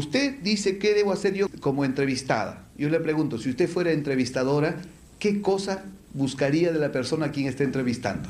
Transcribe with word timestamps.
usted 0.00 0.40
dice 0.40 0.78
qué 0.78 0.94
debo 0.94 1.12
hacer 1.12 1.34
yo 1.34 1.48
como 1.60 1.84
entrevistada. 1.84 2.66
Yo 2.76 2.88
le 2.88 3.00
pregunto, 3.00 3.38
si 3.38 3.50
usted 3.50 3.68
fuera 3.68 3.92
entrevistadora, 3.92 4.80
¿qué 5.18 5.40
cosa 5.40 5.84
buscaría 6.14 6.72
de 6.72 6.78
la 6.78 6.90
persona 6.90 7.26
a 7.26 7.32
quien 7.32 7.46
está 7.46 7.64
entrevistando? 7.64 8.28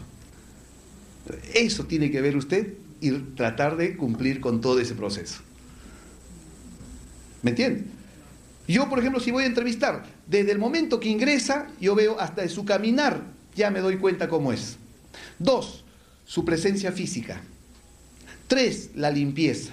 Eso 1.54 1.85
tiene 1.85 2.10
que 2.10 2.21
ver 2.21 2.37
usted 2.37 2.74
y 3.01 3.13
tratar 3.13 3.77
de 3.77 3.96
cumplir 3.96 4.41
con 4.41 4.60
todo 4.60 4.81
ese 4.81 4.95
proceso. 4.95 5.41
¿Me 7.42 7.51
entiende? 7.51 7.85
Yo, 8.68 8.88
por 8.88 8.99
ejemplo, 8.99 9.21
si 9.21 9.31
voy 9.31 9.45
a 9.45 9.46
entrevistar, 9.46 10.05
desde 10.27 10.53
el 10.53 10.59
momento 10.59 11.00
que 11.00 11.09
ingresa, 11.09 11.68
yo 11.81 11.95
veo 11.95 12.21
hasta 12.21 12.46
su 12.49 12.64
caminar, 12.64 13.23
ya 13.56 13.71
me 13.71 13.81
doy 13.81 13.96
cuenta 13.96 14.28
cómo 14.28 14.53
es. 14.53 14.77
Dos, 15.38 15.85
su 16.27 16.45
presencia 16.45 16.92
física. 16.92 17.41
Tres, 18.46 18.91
la 18.95 19.10
limpieza. 19.10 19.73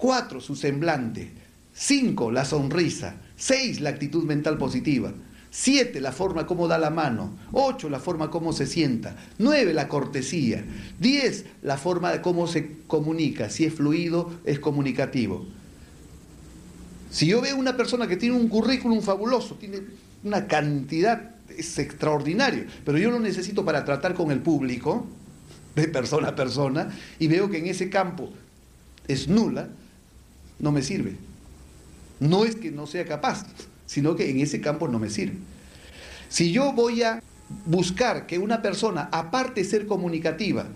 Cuatro, 0.00 0.40
su 0.40 0.56
semblante. 0.56 1.30
Cinco, 1.74 2.32
la 2.32 2.46
sonrisa. 2.46 3.16
Seis, 3.36 3.80
la 3.80 3.90
actitud 3.90 4.24
mental 4.24 4.56
positiva. 4.56 5.12
Siete, 5.50 6.00
la 6.00 6.10
forma 6.10 6.46
como 6.46 6.68
da 6.68 6.78
la 6.78 6.88
mano. 6.88 7.36
Ocho, 7.52 7.90
la 7.90 8.00
forma 8.00 8.30
como 8.30 8.54
se 8.54 8.66
sienta. 8.66 9.14
Nueve, 9.36 9.74
la 9.74 9.88
cortesía. 9.88 10.64
Diez, 10.98 11.44
la 11.60 11.76
forma 11.76 12.12
de 12.12 12.22
cómo 12.22 12.46
se 12.46 12.78
comunica. 12.86 13.50
Si 13.50 13.66
es 13.66 13.74
fluido, 13.74 14.32
es 14.46 14.58
comunicativo. 14.58 15.44
Si 17.10 17.26
yo 17.26 17.42
veo 17.42 17.58
una 17.58 17.76
persona 17.76 18.06
que 18.06 18.16
tiene 18.16 18.36
un 18.36 18.48
currículum 18.48 19.02
fabuloso, 19.02 19.56
tiene 19.56 19.80
una 20.24 20.46
cantidad, 20.46 21.34
es 21.54 21.78
extraordinario, 21.78 22.64
pero 22.86 22.96
yo 22.96 23.10
lo 23.10 23.20
necesito 23.20 23.66
para 23.66 23.84
tratar 23.84 24.14
con 24.14 24.30
el 24.30 24.40
público, 24.40 25.06
de 25.74 25.88
persona 25.88 26.28
a 26.28 26.36
persona, 26.36 26.90
y 27.18 27.26
veo 27.26 27.50
que 27.50 27.58
en 27.58 27.66
ese 27.66 27.90
campo 27.90 28.30
es 29.08 29.28
nula, 29.28 29.68
no 30.60 30.72
me 30.72 30.82
sirve. 30.82 31.16
No 32.20 32.44
es 32.44 32.54
que 32.54 32.70
no 32.70 32.86
sea 32.86 33.04
capaz, 33.04 33.46
sino 33.86 34.14
que 34.14 34.30
en 34.30 34.40
ese 34.40 34.60
campo 34.60 34.88
no 34.88 34.98
me 34.98 35.10
sirve. 35.10 35.38
Si 36.28 36.52
yo 36.52 36.72
voy 36.72 37.02
a 37.02 37.22
buscar 37.66 38.26
que 38.26 38.38
una 38.38 38.62
persona, 38.62 39.08
aparte 39.10 39.62
de 39.62 39.68
ser 39.68 39.86
comunicativa, 39.86 40.66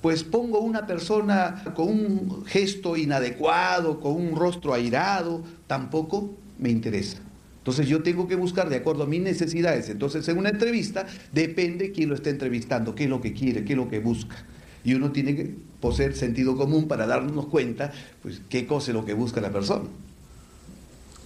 pues 0.00 0.24
pongo 0.24 0.60
una 0.60 0.86
persona 0.86 1.62
con 1.74 1.88
un 1.88 2.44
gesto 2.46 2.96
inadecuado, 2.96 4.00
con 4.00 4.14
un 4.14 4.36
rostro 4.36 4.74
airado, 4.74 5.42
tampoco 5.66 6.34
me 6.58 6.70
interesa. 6.70 7.18
Entonces 7.58 7.86
yo 7.86 8.02
tengo 8.02 8.26
que 8.26 8.34
buscar 8.34 8.68
de 8.68 8.76
acuerdo 8.76 9.04
a 9.04 9.06
mis 9.06 9.22
necesidades. 9.22 9.88
Entonces 9.88 10.26
en 10.26 10.38
una 10.38 10.48
entrevista 10.48 11.06
depende 11.32 11.92
quién 11.92 12.08
lo 12.08 12.16
está 12.16 12.30
entrevistando, 12.30 12.94
qué 12.94 13.04
es 13.04 13.10
lo 13.10 13.20
que 13.20 13.32
quiere, 13.32 13.64
qué 13.64 13.74
es 13.74 13.76
lo 13.76 13.88
que 13.88 14.00
busca. 14.00 14.44
Y 14.84 14.94
uno 14.94 15.12
tiene 15.12 15.36
que 15.36 15.54
poseer 15.80 16.14
sentido 16.14 16.56
común 16.56 16.88
para 16.88 17.06
darnos 17.06 17.46
cuenta, 17.46 17.92
pues, 18.22 18.40
qué 18.48 18.66
cosa 18.66 18.90
es 18.90 18.94
lo 18.94 19.04
que 19.04 19.14
busca 19.14 19.40
la 19.40 19.50
persona. 19.50 19.88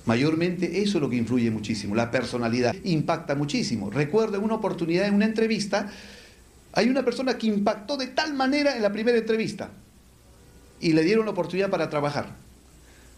Mayormente 0.07 0.83
eso 0.83 0.99
es 0.99 1.03
lo 1.03 1.11
que 1.11 1.17
influye 1.17 1.51
muchísimo, 1.51 1.95
la 1.95 2.11
personalidad 2.13 2.75
impacta 2.85 3.35
muchísimo. 3.35 3.91
Recuerdo 3.91 4.41
una 4.41 4.55
oportunidad 4.55 5.09
en 5.09 5.15
una 5.15 5.25
entrevista, 5.25 5.91
hay 6.73 6.89
una 6.89 7.05
persona 7.05 7.37
que 7.37 7.49
impactó 7.49 7.97
de 7.97 8.07
tal 8.07 8.35
manera 8.35 8.77
en 8.77 8.83
la 8.83 8.93
primera 8.93 9.19
entrevista 9.19 9.71
y 10.81 10.93
le 10.93 11.03
dieron 11.03 11.25
la 11.25 11.33
oportunidad 11.33 11.71
para 11.71 11.91
trabajar. 11.91 12.37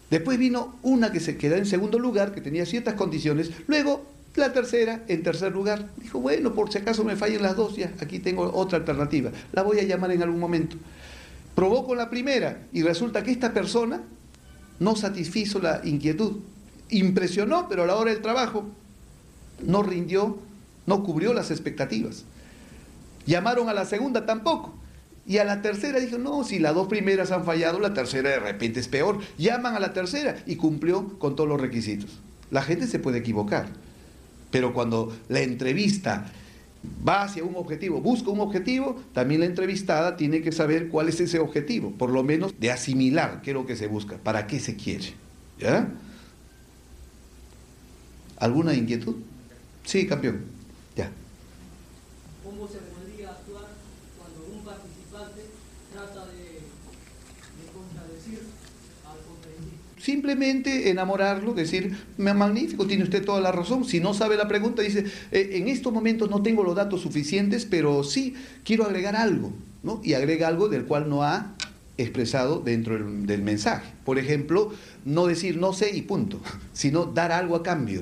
Después 0.09 0.39
vino 0.39 0.79
una 0.81 1.11
que 1.11 1.19
se 1.19 1.37
quedó 1.37 1.55
en 1.55 1.67
segundo 1.67 1.99
lugar, 1.99 2.33
que 2.33 2.41
tenía 2.41 2.65
ciertas 2.65 2.95
condiciones. 2.95 3.51
Luego 3.67 4.05
la 4.35 4.53
tercera 4.53 5.03
en 5.07 5.23
tercer 5.23 5.51
lugar. 5.51 5.89
Dijo, 5.97 6.19
bueno, 6.19 6.53
por 6.53 6.71
si 6.71 6.77
acaso 6.77 7.03
me 7.03 7.15
fallen 7.15 7.41
las 7.41 7.55
dos, 7.55 7.75
ya 7.75 7.91
aquí 7.99 8.19
tengo 8.19 8.51
otra 8.53 8.77
alternativa. 8.77 9.31
La 9.51 9.63
voy 9.63 9.79
a 9.79 9.83
llamar 9.83 10.11
en 10.11 10.23
algún 10.23 10.39
momento. 10.39 10.77
Probó 11.55 11.85
con 11.85 11.97
la 11.97 12.09
primera 12.09 12.61
y 12.71 12.83
resulta 12.83 13.23
que 13.23 13.31
esta 13.31 13.53
persona 13.53 14.01
no 14.79 14.95
satisfizo 14.95 15.59
la 15.59 15.81
inquietud. 15.83 16.37
Impresionó, 16.89 17.67
pero 17.67 17.83
a 17.83 17.87
la 17.87 17.95
hora 17.95 18.11
del 18.11 18.21
trabajo 18.21 18.65
no 19.65 19.83
rindió, 19.83 20.37
no 20.85 21.03
cubrió 21.03 21.33
las 21.33 21.51
expectativas. 21.51 22.23
Llamaron 23.25 23.69
a 23.69 23.73
la 23.73 23.85
segunda 23.85 24.25
tampoco. 24.25 24.73
Y 25.27 25.37
a 25.37 25.43
la 25.43 25.61
tercera 25.61 25.99
dijo, 25.99 26.17
no, 26.17 26.43
si 26.43 26.57
las 26.57 26.73
dos 26.73 26.87
primeras 26.87 27.31
han 27.31 27.45
fallado, 27.45 27.79
la 27.79 27.93
tercera 27.93 28.31
de 28.31 28.39
repente 28.39 28.79
es 28.79 28.87
peor. 28.87 29.19
Llaman 29.37 29.75
a 29.75 29.79
la 29.79 29.93
tercera 29.93 30.37
y 30.47 30.55
cumplió 30.55 31.19
con 31.19 31.35
todos 31.35 31.47
los 31.47 31.61
requisitos. 31.61 32.19
La 32.49 32.63
gente 32.63 32.87
se 32.87 32.97
puede 32.97 33.19
equivocar, 33.19 33.67
pero 34.51 34.73
cuando 34.73 35.15
la 35.27 35.41
entrevista 35.41 36.31
va 37.07 37.23
hacia 37.23 37.43
un 37.43 37.55
objetivo, 37.55 38.01
busca 38.01 38.29
un 38.29 38.39
objetivo, 38.39 39.01
también 39.13 39.41
la 39.41 39.47
entrevistada 39.47 40.15
tiene 40.15 40.41
que 40.41 40.51
saber 40.51 40.89
cuál 40.89 41.09
es 41.09 41.19
ese 41.19 41.39
objetivo, 41.39 41.91
por 41.91 42.09
lo 42.09 42.23
menos 42.23 42.53
de 42.59 42.71
asimilar 42.71 43.41
qué 43.41 43.51
es 43.51 43.53
lo 43.53 43.65
que 43.65 43.75
se 43.75 43.87
busca, 43.87 44.17
para 44.17 44.47
qué 44.47 44.59
se 44.59 44.75
quiere. 44.75 45.13
¿Ya? 45.59 45.91
¿Alguna 48.37 48.73
inquietud? 48.73 49.15
Sí, 49.83 50.07
campeón. 50.07 50.45
Ya. 50.95 51.11
¿Cómo 52.43 52.67
se 52.67 52.77
podría 52.77 53.31
actuar 53.31 53.67
cuando 54.17 54.55
un 54.55 54.63
participante 54.63 55.41
trata 55.91 56.25
de, 56.27 56.43
de 56.43 57.65
contradecir 57.73 58.43
al 59.03 59.17
conferencista? 59.27 59.98
Simplemente 60.09 60.89
enamorarlo, 60.89 61.53
decir, 61.53 61.95
magnífico, 62.17 62.87
tiene 62.87 63.03
usted 63.03 63.23
toda 63.23 63.41
la 63.41 63.51
razón. 63.51 63.85
Si 63.85 63.99
no 63.99 64.15
sabe 64.15 64.37
la 64.37 64.47
pregunta, 64.47 64.81
dice, 64.81 65.05
"Eh, 65.31 65.51
en 65.53 65.67
estos 65.67 65.93
momentos 65.93 66.31
no 66.31 66.41
tengo 66.41 66.63
los 66.63 66.75
datos 66.75 67.01
suficientes, 67.01 67.67
pero 67.67 68.03
sí 68.03 68.33
quiero 68.63 68.85
agregar 68.85 69.15
algo, 69.15 69.53
¿no? 69.83 70.01
Y 70.03 70.15
agrega 70.15 70.47
algo 70.47 70.67
del 70.67 70.85
cual 70.85 71.09
no 71.09 71.21
ha 71.21 71.53
expresado 71.99 72.59
dentro 72.59 72.95
del, 72.95 73.27
del 73.27 73.43
mensaje. 73.43 73.87
Por 74.03 74.17
ejemplo, 74.17 74.73
no 75.05 75.27
decir 75.27 75.57
no 75.57 75.73
sé 75.73 75.95
y 75.95 76.01
punto, 76.01 76.41
sino 76.73 77.05
dar 77.05 77.31
algo 77.31 77.55
a 77.55 77.61
cambio. 77.61 78.01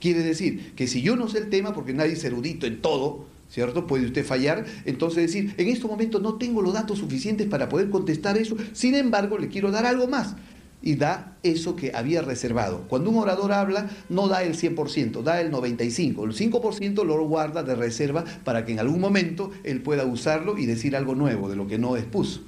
Quiere 0.00 0.20
decir 0.20 0.72
que 0.74 0.86
si 0.86 1.02
yo 1.02 1.16
no 1.16 1.28
sé 1.28 1.36
el 1.36 1.50
tema, 1.50 1.74
porque 1.74 1.92
nadie 1.92 2.14
es 2.14 2.24
erudito 2.24 2.66
en 2.66 2.80
todo, 2.80 3.26
¿cierto? 3.50 3.86
Puede 3.86 4.06
usted 4.06 4.24
fallar, 4.24 4.64
entonces 4.86 5.24
decir, 5.26 5.54
en 5.58 5.68
estos 5.68 5.90
momentos 5.90 6.22
no 6.22 6.36
tengo 6.36 6.62
los 6.62 6.72
datos 6.72 6.98
suficientes 6.98 7.46
para 7.46 7.68
poder 7.68 7.90
contestar 7.90 8.38
eso, 8.38 8.56
sin 8.72 8.94
embargo, 8.94 9.36
le 9.36 9.48
quiero 9.48 9.70
dar 9.70 9.84
algo 9.84 10.08
más. 10.08 10.34
Y 10.82 10.96
da 10.96 11.36
eso 11.42 11.76
que 11.76 11.92
había 11.94 12.22
reservado. 12.22 12.84
Cuando 12.88 13.10
un 13.10 13.16
orador 13.16 13.52
habla, 13.52 13.88
no 14.08 14.28
da 14.28 14.42
el 14.42 14.56
100%, 14.56 15.22
da 15.22 15.40
el 15.40 15.52
95%. 15.52 16.24
El 16.24 16.52
5% 16.52 17.04
lo 17.04 17.26
guarda 17.26 17.62
de 17.62 17.74
reserva 17.74 18.24
para 18.44 18.64
que 18.64 18.72
en 18.72 18.80
algún 18.80 19.00
momento 19.00 19.50
él 19.64 19.80
pueda 19.80 20.04
usarlo 20.04 20.58
y 20.58 20.66
decir 20.66 20.96
algo 20.96 21.14
nuevo 21.14 21.48
de 21.48 21.56
lo 21.56 21.66
que 21.66 21.78
no 21.78 21.96
expuso. 21.96 22.42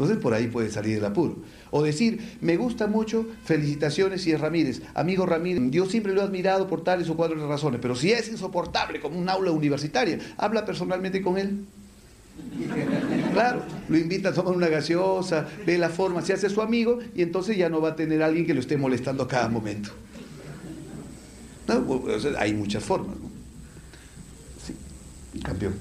Entonces 0.00 0.16
por 0.16 0.32
ahí 0.32 0.46
puede 0.46 0.70
salir 0.70 0.96
el 0.96 1.04
apuro. 1.04 1.36
O 1.70 1.82
decir, 1.82 2.38
me 2.40 2.56
gusta 2.56 2.86
mucho, 2.86 3.26
felicitaciones 3.44 4.22
si 4.22 4.32
es 4.32 4.40
Ramírez. 4.40 4.80
Amigo 4.94 5.26
Ramírez, 5.26 5.62
yo 5.70 5.84
siempre 5.84 6.14
lo 6.14 6.22
he 6.22 6.24
admirado 6.24 6.68
por 6.68 6.82
tales 6.82 7.10
o 7.10 7.16
cuatro 7.16 7.46
razones, 7.46 7.80
pero 7.82 7.94
si 7.94 8.10
es 8.10 8.30
insoportable 8.30 8.98
como 8.98 9.18
un 9.18 9.28
aula 9.28 9.50
universitaria, 9.50 10.18
habla 10.38 10.64
personalmente 10.64 11.20
con 11.20 11.36
él. 11.36 11.66
Claro, 13.32 13.62
lo 13.88 13.96
invita 13.96 14.30
a 14.30 14.32
tomar 14.32 14.54
una 14.54 14.68
gaseosa, 14.68 15.46
ve 15.66 15.78
la 15.78 15.88
forma, 15.88 16.22
se 16.22 16.32
hace 16.32 16.50
su 16.50 16.60
amigo 16.60 16.98
y 17.14 17.22
entonces 17.22 17.56
ya 17.56 17.68
no 17.68 17.80
va 17.80 17.90
a 17.90 17.96
tener 17.96 18.22
alguien 18.22 18.46
que 18.46 18.54
lo 18.54 18.60
esté 18.60 18.76
molestando 18.76 19.22
a 19.24 19.28
cada 19.28 19.48
momento. 19.48 19.90
Hay 22.38 22.52
muchas 22.54 22.82
formas. 22.82 23.16
¿no? 23.16 23.30
Sí, 24.66 24.74
campeón. 25.40 25.74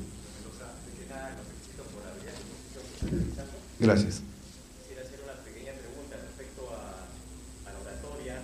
Gracias. 3.79 4.21
La 7.65 7.71
oratoria. 7.79 8.41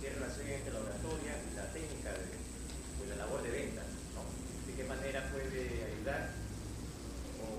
¿Qué 0.00 0.10
relación 0.10 0.46
hay 0.46 0.54
entre 0.54 0.72
la 0.72 0.78
oratoria 0.80 1.32
y 1.42 1.56
la 1.56 1.72
técnica 1.72 2.10
de, 2.12 3.04
de 3.04 3.10
la 3.10 3.16
labor 3.16 3.42
de 3.42 3.50
ventas? 3.50 3.84
¿De 4.66 4.72
qué 4.74 4.84
manera 4.88 5.28
puede 5.32 5.84
ayudar? 5.92 6.45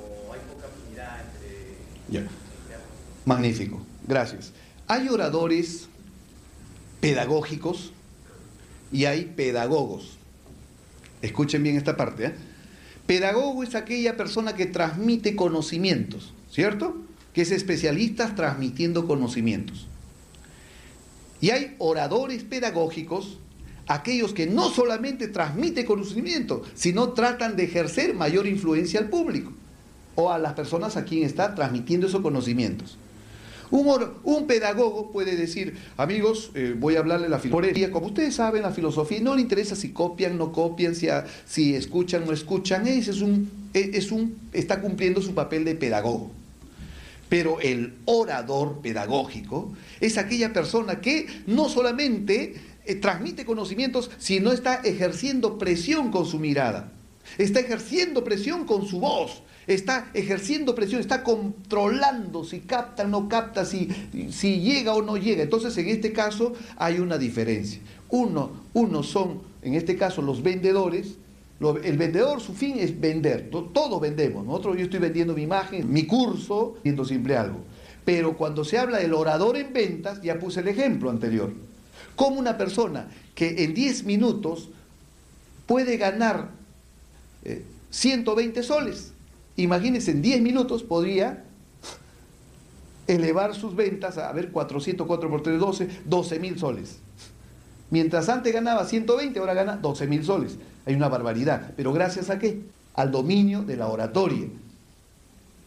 ¿O 0.08 0.34
hay 0.34 0.40
poca 0.54 0.68
afinidad 0.68 1.20
entre, 1.22 1.78
Ya. 2.10 2.28
Magnífico, 3.26 3.82
gracias. 4.08 4.54
Hay 4.88 5.10
oradores 5.10 5.90
pedagógicos 7.02 7.92
y 8.92 9.06
hay 9.06 9.26
pedagogos. 9.36 10.18
Escuchen 11.22 11.62
bien 11.64 11.76
esta 11.76 11.98
parte. 11.98 12.28
¿eh? 12.28 12.34
Pedagogo 13.06 13.64
es 13.64 13.76
aquella 13.76 14.16
persona 14.16 14.56
que 14.56 14.66
transmite 14.66 15.36
conocimientos, 15.36 16.34
¿cierto? 16.50 16.96
Que 17.34 17.42
es 17.42 17.52
especialista 17.52 18.34
transmitiendo 18.34 19.08
conocimientos. 19.08 19.88
Y 21.42 21.50
hay 21.50 21.76
oradores 21.80 22.44
pedagógicos, 22.44 23.40
aquellos 23.88 24.34
que 24.34 24.48
no 24.48 24.70
solamente 24.70 25.28
transmiten 25.28 25.86
conocimiento, 25.86 26.64
sino 26.76 27.10
tratan 27.10 27.58
de 27.58 27.66
ejercer 27.66 28.14
mayor 28.14 28.48
influencia 28.48 29.02
al 29.02 29.10
público 29.10 29.52
o 30.18 30.32
a 30.32 30.40
las 30.40 30.54
personas 30.54 30.98
a 30.98 31.06
quien 31.06 31.24
está 31.24 31.54
transmitiendo 31.54 32.08
esos 32.08 32.22
conocimientos. 32.22 32.98
Un, 33.70 34.48
pedagogo 34.48 35.12
puede 35.12 35.36
decir, 35.36 35.78
amigos, 35.96 36.50
eh, 36.56 36.74
voy 36.76 36.96
a 36.96 37.00
hablarle 37.00 37.30
la 37.30 37.38
filosofía. 37.38 37.92
Como 37.92 38.08
ustedes 38.08 38.34
saben, 38.34 38.64
la 38.64 38.72
filosofía 38.72 39.20
no 39.22 39.36
le 39.36 39.42
interesa 39.42 39.76
si 39.76 39.92
copian, 39.92 40.38
no 40.38 40.52
copian, 40.52 40.96
si 40.96 41.76
escuchan, 41.76 42.26
no 42.26 42.34
escuchan. 42.34 42.88
Ese 42.88 43.12
es 43.12 43.22
un, 43.22 43.52
e- 43.76 43.92
es 43.94 44.12
un, 44.12 44.40
está 44.54 44.82
cumpliendo 44.82 45.22
su 45.22 45.36
papel 45.36 45.66
de 45.66 45.76
pedagogo. 45.76 46.32
Pero 47.30 47.60
el 47.60 47.94
orador 48.06 48.80
pedagógico 48.82 49.72
es 50.00 50.18
aquella 50.18 50.52
persona 50.52 51.00
que 51.00 51.28
no 51.46 51.70
solamente 51.70 52.56
eh, 52.86 52.96
transmite 52.96 53.46
conocimientos, 53.46 54.10
sino 54.18 54.52
está 54.52 54.76
ejerciendo 54.76 55.60
presión 55.60 56.10
con 56.10 56.26
su 56.26 56.40
mirada, 56.40 56.92
está 57.38 57.60
ejerciendo 57.60 58.24
presión 58.24 58.66
con 58.66 58.88
su 58.88 59.00
voz, 59.00 59.44
está 59.68 60.10
ejerciendo 60.14 60.74
presión, 60.74 61.02
está 61.02 61.24
controlando 61.24 62.44
si 62.44 62.62
capta 62.62 63.04
o 63.04 63.08
no 63.08 63.28
capta, 63.28 63.66
si, 63.66 63.90
si 64.32 64.62
llega 64.62 64.94
o 64.94 65.02
no 65.02 65.18
llega. 65.18 65.44
Entonces, 65.44 65.78
en 65.78 65.90
este 65.90 66.14
caso 66.14 66.54
hay 66.78 67.00
una 67.00 67.18
diferencia. 67.18 67.82
Uno, 68.10 68.52
uno 68.74 69.04
son, 69.04 69.42
en 69.62 69.76
este 69.76 69.98
caso, 69.98 70.22
los 70.22 70.42
vendedores. 70.42 71.18
El 71.84 71.98
vendedor, 71.98 72.40
su 72.40 72.54
fin 72.54 72.78
es 72.80 73.00
vender. 73.00 73.50
Todos 73.50 74.00
vendemos. 74.00 74.46
Nosotros, 74.46 74.78
yo 74.78 74.84
estoy 74.84 75.00
vendiendo 75.00 75.34
mi 75.34 75.42
imagen, 75.42 75.92
mi 75.92 76.06
curso, 76.06 76.78
viendo 76.84 77.04
siempre 77.04 77.36
algo. 77.36 77.60
Pero 78.06 78.38
cuando 78.38 78.64
se 78.64 78.78
habla 78.78 79.00
del 79.00 79.14
orador 79.14 79.58
en 79.58 79.74
ventas, 79.74 80.22
ya 80.22 80.40
puse 80.40 80.62
el 80.62 80.70
ejemplo 80.70 81.10
anterior. 81.10 81.52
Como 82.16 82.40
una 82.40 82.58
persona 82.58 83.10
que 83.36 83.64
en 83.64 83.74
10 83.74 84.06
minutos 84.06 84.70
puede 85.66 85.98
ganar 85.98 86.52
120 87.90 88.60
eh, 88.60 88.64
soles, 88.64 89.14
imagínense, 89.64 90.12
en 90.12 90.22
10 90.22 90.42
minutos 90.42 90.84
podría 90.84 91.44
elevar 93.08 93.56
sus 93.56 93.76
ventas 93.76 94.18
a, 94.18 94.32
ver, 94.32 94.52
404 94.52 95.30
por 95.30 95.42
3, 95.42 95.60
12, 95.60 95.90
12 96.06 96.40
mil 96.40 96.60
soles. 96.60 97.00
Mientras 97.90 98.28
antes 98.30 98.54
ganaba 98.54 98.86
120, 98.86 99.40
ahora 99.40 99.54
gana 99.54 99.78
12 99.78 100.08
mil 100.08 100.24
soles. 100.24 100.58
Hay 100.86 100.96
una 100.96 101.08
barbaridad. 101.08 101.74
¿Pero 101.76 101.94
gracias 101.94 102.30
a 102.30 102.38
qué? 102.38 102.62
Al 102.94 103.12
dominio 103.12 103.64
de 103.64 103.78
la 103.78 103.88
oratoria. 103.88 104.48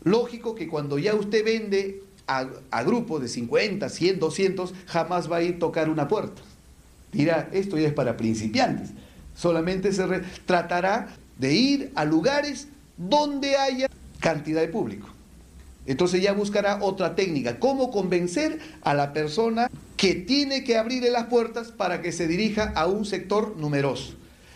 Lógico 0.04 0.54
que 0.54 0.68
cuando 0.68 0.98
ya 0.98 1.14
usted 1.14 1.44
vende 1.44 2.02
a, 2.26 2.46
a 2.70 2.82
grupos 2.82 3.22
de 3.22 3.28
50, 3.28 3.88
100, 3.88 4.18
200, 4.20 4.74
jamás 4.86 5.30
va 5.30 5.36
a 5.36 5.42
ir 5.42 5.56
a 5.56 5.58
tocar 5.58 5.88
una 5.88 6.08
puerta. 6.08 6.42
Dirá, 7.12 7.48
esto 7.52 7.78
ya 7.78 7.88
es 7.88 7.94
para 7.94 8.16
principiantes. 8.16 8.90
Solamente 9.34 9.92
se 9.92 10.04
tratará 10.44 11.08
de 11.38 11.54
ir 11.54 11.92
a 11.94 12.04
lugares 12.04 12.68
donde 13.08 13.56
haya 13.56 13.88
cantidad 14.20 14.60
de 14.60 14.68
público. 14.68 15.08
Entonces 15.86 16.22
ya 16.22 16.32
buscará 16.34 16.78
otra 16.82 17.16
técnica, 17.16 17.58
cómo 17.58 17.90
convencer 17.90 18.58
a 18.82 18.94
la 18.94 19.12
persona 19.12 19.70
que 19.96 20.14
tiene 20.14 20.62
que 20.62 20.76
abrirle 20.76 21.10
las 21.10 21.26
puertas 21.26 21.72
para 21.72 22.02
que 22.02 22.12
se 22.12 22.28
dirija 22.28 22.72
a 22.76 22.86
un 22.86 23.04
sector 23.04 23.56
numeroso. 23.56 24.14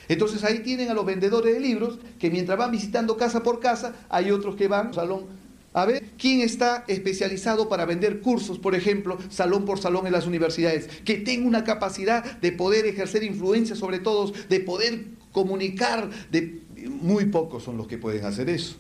Entonces 0.09 0.45
ahí 0.45 0.59
tienen 0.59 0.91
a 0.91 0.95
los 0.95 1.07
vendedores 1.07 1.55
de 1.55 1.61
libros 1.61 1.99
que 2.19 2.31
mientras 2.31 2.59
van 2.59 2.71
visitando 2.71 3.17
casa 3.17 3.43
por 3.43 3.59
casa, 3.59 3.95
hay 4.11 4.31
otros 4.31 4.55
que 4.57 4.69
van 4.69 4.93
salón 4.93 5.45
a 5.75 5.87
ver 5.87 6.05
quién 6.17 6.41
está 6.41 6.85
especializado 6.87 7.69
para 7.69 7.85
vender 7.85 8.21
cursos, 8.21 8.61
por 8.61 8.77
ejemplo, 8.77 9.19
salón 9.29 9.65
por 9.65 9.81
salón 9.81 10.07
en 10.07 10.13
las 10.13 10.27
universidades, 10.27 10.89
que 11.05 11.17
tenga 11.17 11.49
una 11.49 11.65
capacidad 11.65 12.25
de 12.25 12.53
poder 12.53 12.87
ejercer 12.87 13.25
influencia 13.25 13.75
sobre 13.75 13.99
todos, 13.99 14.49
de 14.49 14.61
poder 14.61 15.07
comunicar, 15.33 16.09
de 16.31 16.63
muy 16.89 17.27
pocos 17.27 17.63
son 17.63 17.77
los 17.77 17.87
que 17.87 17.99
pueden 17.99 18.25
hacer 18.25 18.49
eso. 18.49 18.77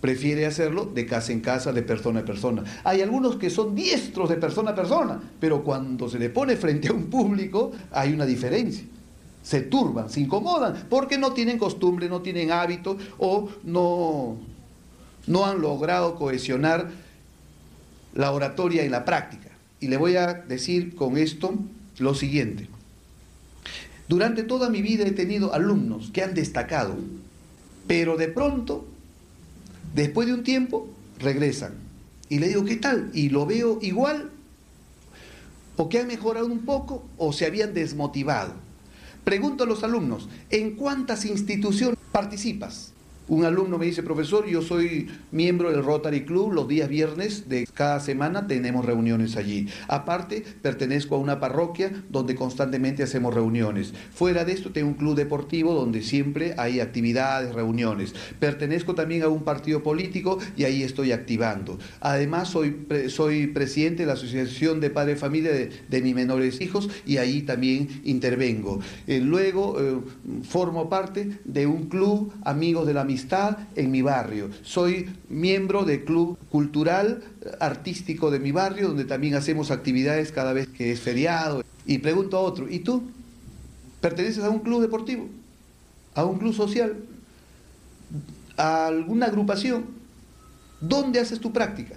Prefiere 0.00 0.44
hacerlo 0.44 0.84
de 0.84 1.06
casa 1.06 1.32
en 1.32 1.40
casa, 1.40 1.72
de 1.72 1.82
persona 1.82 2.20
a 2.20 2.24
persona. 2.24 2.62
Hay 2.84 3.00
algunos 3.00 3.36
que 3.36 3.48
son 3.48 3.74
diestros 3.74 4.28
de 4.28 4.36
persona 4.36 4.72
a 4.72 4.74
persona, 4.74 5.20
pero 5.40 5.64
cuando 5.64 6.08
se 6.08 6.18
le 6.18 6.28
pone 6.28 6.56
frente 6.56 6.88
a 6.88 6.92
un 6.92 7.06
público 7.06 7.72
hay 7.90 8.12
una 8.12 8.26
diferencia. 8.26 8.84
Se 9.42 9.62
turban, 9.62 10.10
se 10.10 10.20
incomodan, 10.20 10.86
porque 10.88 11.18
no 11.18 11.32
tienen 11.32 11.58
costumbre, 11.58 12.08
no 12.08 12.22
tienen 12.22 12.50
hábito 12.50 12.98
o 13.18 13.48
no, 13.62 14.36
no 15.26 15.46
han 15.46 15.60
logrado 15.60 16.16
cohesionar 16.16 16.90
la 18.14 18.32
oratoria 18.32 18.84
en 18.84 18.90
la 18.90 19.04
práctica. 19.04 19.50
Y 19.80 19.88
le 19.88 19.96
voy 19.96 20.16
a 20.16 20.34
decir 20.34 20.94
con 20.94 21.18
esto 21.18 21.54
lo 21.98 22.14
siguiente. 22.14 22.68
Durante 24.08 24.42
toda 24.42 24.68
mi 24.68 24.82
vida 24.82 25.04
he 25.04 25.12
tenido 25.12 25.54
alumnos 25.54 26.10
que 26.10 26.22
han 26.22 26.34
destacado 26.34 26.96
pero 27.86 28.16
de 28.16 28.28
pronto, 28.28 28.86
después 29.94 30.26
de 30.26 30.34
un 30.34 30.44
tiempo, 30.44 30.88
regresan. 31.18 31.74
Y 32.28 32.38
le 32.38 32.48
digo, 32.48 32.64
¿qué 32.64 32.76
tal? 32.76 33.10
Y 33.12 33.28
lo 33.28 33.46
veo 33.46 33.78
igual, 33.82 34.30
o 35.76 35.88
que 35.88 35.98
han 36.00 36.06
mejorado 36.06 36.46
un 36.46 36.60
poco, 36.60 37.04
o 37.18 37.32
se 37.32 37.46
habían 37.46 37.74
desmotivado. 37.74 38.54
Pregunto 39.24 39.64
a 39.64 39.66
los 39.66 39.84
alumnos, 39.84 40.28
¿en 40.50 40.76
cuántas 40.76 41.24
instituciones 41.24 41.98
participas? 42.12 42.93
Un 43.26 43.46
alumno 43.46 43.78
me 43.78 43.86
dice, 43.86 44.02
profesor, 44.02 44.46
yo 44.46 44.60
soy 44.60 45.08
miembro 45.30 45.70
del 45.70 45.82
Rotary 45.82 46.26
Club, 46.26 46.52
los 46.52 46.68
días 46.68 46.90
viernes 46.90 47.48
de 47.48 47.66
cada 47.72 47.98
semana 47.98 48.46
tenemos 48.46 48.84
reuniones 48.84 49.36
allí. 49.36 49.66
Aparte, 49.88 50.44
pertenezco 50.60 51.14
a 51.14 51.18
una 51.18 51.40
parroquia 51.40 51.90
donde 52.10 52.34
constantemente 52.34 53.02
hacemos 53.02 53.32
reuniones. 53.32 53.94
Fuera 54.12 54.44
de 54.44 54.52
esto, 54.52 54.72
tengo 54.72 54.88
un 54.88 54.94
club 54.94 55.14
deportivo 55.14 55.72
donde 55.72 56.02
siempre 56.02 56.54
hay 56.58 56.80
actividades, 56.80 57.54
reuniones. 57.54 58.14
Pertenezco 58.38 58.94
también 58.94 59.22
a 59.22 59.28
un 59.28 59.42
partido 59.42 59.82
político 59.82 60.38
y 60.54 60.64
ahí 60.64 60.82
estoy 60.82 61.12
activando. 61.12 61.78
Además, 62.00 62.48
soy, 62.48 62.86
soy 63.08 63.46
presidente 63.46 64.02
de 64.02 64.06
la 64.06 64.14
Asociación 64.14 64.80
de 64.80 64.90
Padres 64.90 65.14
de 65.14 65.20
Familia 65.20 65.52
de, 65.52 66.02
mis 66.02 66.14
menores 66.14 66.60
hijos 66.60 66.90
y 67.06 67.16
ahí 67.16 67.40
también 67.40 68.02
intervengo. 68.04 68.80
Eh, 69.06 69.20
luego, 69.20 69.80
eh, 69.80 70.00
formo 70.42 70.90
parte 70.90 71.38
de 71.46 71.66
un 71.66 71.88
club 71.88 72.34
Amigos 72.44 72.86
de 72.86 72.92
la 72.92 73.04
está 73.14 73.68
en 73.76 73.90
mi 73.90 74.02
barrio. 74.02 74.50
Soy 74.62 75.10
miembro 75.28 75.84
del 75.84 76.04
club 76.04 76.38
cultural 76.50 77.22
artístico 77.60 78.30
de 78.30 78.38
mi 78.38 78.52
barrio, 78.52 78.88
donde 78.88 79.04
también 79.04 79.34
hacemos 79.34 79.70
actividades 79.70 80.32
cada 80.32 80.52
vez 80.52 80.68
que 80.68 80.92
es 80.92 81.00
feriado. 81.00 81.62
Y 81.86 81.98
pregunto 81.98 82.36
a 82.36 82.40
otro, 82.40 82.68
¿y 82.68 82.80
tú? 82.80 83.02
¿Perteneces 84.00 84.44
a 84.44 84.50
un 84.50 84.60
club 84.60 84.82
deportivo? 84.82 85.28
¿A 86.14 86.24
un 86.24 86.38
club 86.38 86.54
social? 86.54 86.96
¿A 88.56 88.86
alguna 88.86 89.26
agrupación? 89.26 89.86
¿Dónde 90.80 91.20
haces 91.20 91.40
tu 91.40 91.52
práctica? 91.52 91.96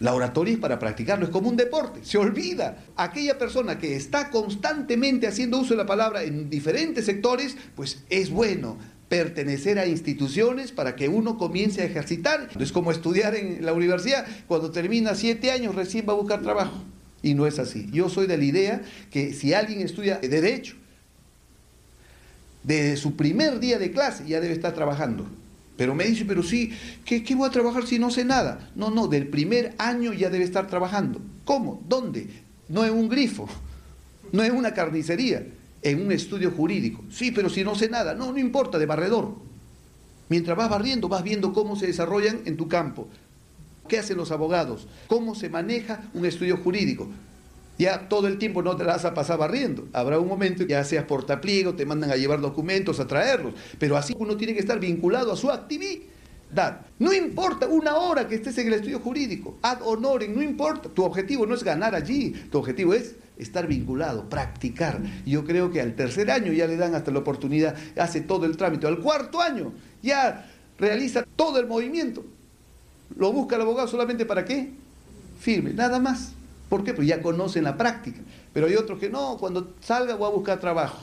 La 0.00 0.14
oratoria 0.14 0.54
es 0.54 0.60
para 0.60 0.78
practicarlo, 0.78 1.24
es 1.24 1.32
como 1.32 1.48
un 1.48 1.56
deporte, 1.56 2.04
se 2.04 2.18
olvida. 2.18 2.84
Aquella 2.96 3.36
persona 3.36 3.78
que 3.78 3.96
está 3.96 4.30
constantemente 4.30 5.26
haciendo 5.26 5.58
uso 5.58 5.74
de 5.74 5.78
la 5.78 5.86
palabra 5.86 6.22
en 6.22 6.48
diferentes 6.48 7.04
sectores, 7.04 7.56
pues 7.74 8.04
es 8.08 8.30
bueno 8.30 8.78
pertenecer 9.08 9.78
a 9.78 9.86
instituciones 9.86 10.72
para 10.72 10.94
que 10.94 11.08
uno 11.08 11.38
comience 11.38 11.82
a 11.82 11.84
ejercitar. 11.84 12.48
Es 12.60 12.72
como 12.72 12.92
estudiar 12.92 13.34
en 13.34 13.64
la 13.64 13.72
universidad, 13.72 14.26
cuando 14.46 14.70
termina 14.70 15.14
siete 15.14 15.50
años 15.50 15.74
recién 15.74 16.06
va 16.08 16.12
a 16.12 16.16
buscar 16.16 16.42
trabajo. 16.42 16.82
Y 17.22 17.34
no 17.34 17.46
es 17.46 17.58
así. 17.58 17.88
Yo 17.90 18.08
soy 18.08 18.26
de 18.26 18.38
la 18.38 18.44
idea 18.44 18.82
que 19.10 19.32
si 19.32 19.54
alguien 19.54 19.80
estudia 19.80 20.18
derecho, 20.18 20.76
desde 22.62 22.96
su 22.96 23.16
primer 23.16 23.60
día 23.60 23.78
de 23.78 23.90
clase 23.90 24.24
ya 24.26 24.40
debe 24.40 24.54
estar 24.54 24.74
trabajando. 24.74 25.26
Pero 25.76 25.94
me 25.94 26.04
dice, 26.04 26.24
pero 26.24 26.42
sí, 26.42 26.72
¿qué, 27.04 27.22
¿qué, 27.22 27.34
voy 27.34 27.48
a 27.48 27.52
trabajar 27.52 27.86
si 27.86 27.98
no 27.98 28.10
sé 28.10 28.24
nada? 28.24 28.70
No, 28.74 28.90
no, 28.90 29.06
del 29.06 29.28
primer 29.28 29.74
año 29.78 30.12
ya 30.12 30.28
debe 30.28 30.44
estar 30.44 30.66
trabajando. 30.66 31.20
¿Cómo? 31.44 31.82
¿Dónde? 31.88 32.28
No 32.68 32.84
en 32.84 32.92
un 32.92 33.08
grifo, 33.08 33.48
no 34.32 34.42
en 34.44 34.54
una 34.54 34.74
carnicería, 34.74 35.46
en 35.82 36.04
un 36.04 36.12
estudio 36.12 36.50
jurídico. 36.50 37.04
Sí, 37.10 37.30
pero 37.30 37.48
si 37.48 37.64
no 37.64 37.74
sé 37.74 37.88
nada, 37.88 38.14
no, 38.14 38.32
no 38.32 38.38
importa, 38.38 38.78
de 38.78 38.86
barredor. 38.86 39.34
Mientras 40.28 40.56
vas 40.56 40.68
barriendo, 40.68 41.08
vas 41.08 41.22
viendo 41.22 41.52
cómo 41.52 41.76
se 41.76 41.86
desarrollan 41.86 42.40
en 42.44 42.56
tu 42.56 42.68
campo. 42.68 43.08
¿Qué 43.88 43.98
hacen 43.98 44.18
los 44.18 44.30
abogados? 44.30 44.86
¿Cómo 45.06 45.34
se 45.34 45.48
maneja 45.48 46.02
un 46.12 46.26
estudio 46.26 46.58
jurídico? 46.58 47.08
Ya 47.78 48.08
todo 48.08 48.26
el 48.26 48.38
tiempo 48.38 48.60
no 48.62 48.76
te 48.76 48.84
vas 48.84 49.04
a 49.04 49.14
pasar 49.14 49.38
barriendo. 49.38 49.88
Habrá 49.92 50.18
un 50.18 50.28
momento 50.28 50.66
que 50.66 50.72
ya 50.72 50.84
seas 50.84 51.04
portapliego, 51.04 51.74
te 51.74 51.86
mandan 51.86 52.10
a 52.10 52.16
llevar 52.16 52.40
documentos, 52.40 53.00
a 53.00 53.06
traerlos. 53.06 53.54
Pero 53.78 53.96
así 53.96 54.14
uno 54.18 54.36
tiene 54.36 54.52
que 54.52 54.60
estar 54.60 54.78
vinculado 54.80 55.32
a 55.32 55.36
su 55.36 55.48
actividad. 55.50 56.80
No 56.98 57.12
importa 57.12 57.68
una 57.68 57.96
hora 57.96 58.26
que 58.26 58.34
estés 58.34 58.58
en 58.58 58.66
el 58.66 58.74
estudio 58.74 58.98
jurídico, 58.98 59.58
ad 59.62 59.80
honorem, 59.82 60.34
no 60.34 60.42
importa. 60.42 60.88
Tu 60.88 61.04
objetivo 61.04 61.46
no 61.46 61.54
es 61.54 61.62
ganar 61.62 61.94
allí, 61.94 62.30
tu 62.50 62.58
objetivo 62.58 62.94
es 62.94 63.14
estar 63.38 63.66
vinculado, 63.66 64.28
practicar. 64.28 65.00
Yo 65.24 65.44
creo 65.44 65.70
que 65.70 65.80
al 65.80 65.94
tercer 65.94 66.30
año 66.30 66.52
ya 66.52 66.66
le 66.66 66.76
dan 66.76 66.94
hasta 66.94 67.10
la 67.10 67.20
oportunidad, 67.20 67.76
hace 67.96 68.20
todo 68.20 68.46
el 68.46 68.56
trámite. 68.56 68.86
Al 68.86 68.98
cuarto 68.98 69.40
año 69.40 69.72
ya 70.02 70.50
realiza 70.78 71.24
todo 71.36 71.58
el 71.58 71.66
movimiento. 71.66 72.24
Lo 73.16 73.32
busca 73.32 73.56
el 73.56 73.62
abogado 73.62 73.88
solamente 73.88 74.26
para 74.26 74.44
qué? 74.44 74.72
Firme, 75.40 75.72
nada 75.72 75.98
más. 75.98 76.32
¿Por 76.68 76.84
qué? 76.84 76.92
Pues 76.92 77.08
ya 77.08 77.22
conocen 77.22 77.64
la 77.64 77.76
práctica. 77.76 78.20
Pero 78.52 78.66
hay 78.66 78.74
otros 78.74 78.98
que 78.98 79.08
no, 79.08 79.38
cuando 79.38 79.74
salga 79.80 80.14
voy 80.16 80.28
a 80.28 80.34
buscar 80.34 80.60
trabajo. 80.60 80.98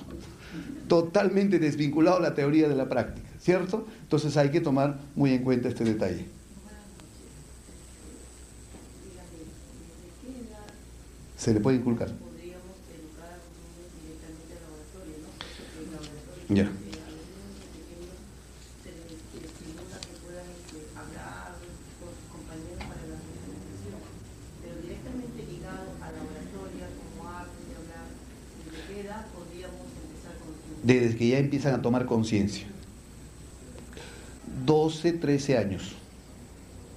Totalmente 0.87 1.57
desvinculado 1.57 2.19
la 2.19 2.35
teoría 2.35 2.69
de 2.69 2.75
la 2.75 2.87
práctica, 2.87 3.27
¿cierto? 3.39 3.87
Entonces 4.03 4.37
hay 4.37 4.51
que 4.51 4.61
tomar 4.61 4.99
muy 5.15 5.33
en 5.33 5.43
cuenta 5.43 5.69
este 5.69 5.83
detalle. 5.83 6.27
Se 11.37 11.53
le 11.53 11.59
puede 11.59 11.77
inculcar. 11.77 12.24
Ya. 16.49 16.55
Yeah. 16.55 16.69
desde 30.85 31.17
que 31.17 31.29
ya 31.29 31.39
empiezan 31.39 31.73
a 31.73 31.81
tomar 31.81 32.05
conciencia. 32.05 32.67
12, 34.65 35.13
13 35.13 35.57
años. 35.57 35.95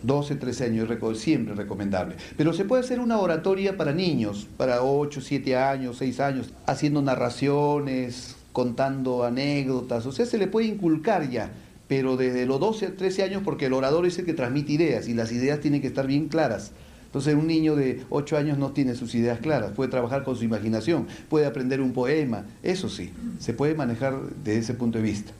12, 0.02 0.36
13 0.36 0.64
años 0.66 0.90
es 0.90 1.18
siempre 1.18 1.54
recomendable. 1.54 2.16
Pero 2.36 2.52
se 2.52 2.64
puede 2.64 2.84
hacer 2.84 3.00
una 3.00 3.18
oratoria 3.18 3.76
para 3.76 3.92
niños, 3.92 4.46
para 4.56 4.82
8, 4.82 5.20
7 5.20 5.56
años, 5.56 5.96
6 5.98 6.20
años, 6.20 6.52
haciendo 6.66 7.02
narraciones, 7.02 8.36
contando 8.58 9.22
anécdotas, 9.22 10.04
o 10.04 10.10
sea, 10.10 10.26
se 10.26 10.36
le 10.36 10.48
puede 10.48 10.66
inculcar 10.66 11.30
ya, 11.30 11.52
pero 11.86 12.16
desde 12.16 12.44
los 12.44 12.58
12 12.58 12.86
a 12.86 12.96
13 12.96 13.22
años, 13.22 13.42
porque 13.44 13.66
el 13.66 13.72
orador 13.72 14.04
es 14.04 14.18
el 14.18 14.24
que 14.24 14.34
transmite 14.34 14.72
ideas 14.72 15.06
y 15.06 15.14
las 15.14 15.30
ideas 15.30 15.60
tienen 15.60 15.80
que 15.80 15.86
estar 15.86 16.08
bien 16.08 16.26
claras. 16.26 16.72
Entonces 17.06 17.36
un 17.36 17.46
niño 17.46 17.76
de 17.76 18.02
8 18.10 18.36
años 18.36 18.58
no 18.58 18.72
tiene 18.72 18.96
sus 18.96 19.14
ideas 19.14 19.38
claras, 19.38 19.70
puede 19.76 19.90
trabajar 19.90 20.24
con 20.24 20.34
su 20.34 20.42
imaginación, 20.42 21.06
puede 21.28 21.46
aprender 21.46 21.80
un 21.80 21.92
poema, 21.92 22.46
eso 22.64 22.88
sí, 22.88 23.12
se 23.38 23.52
puede 23.52 23.76
manejar 23.76 24.18
desde 24.42 24.58
ese 24.58 24.74
punto 24.74 24.98
de 24.98 25.04
vista 25.04 25.30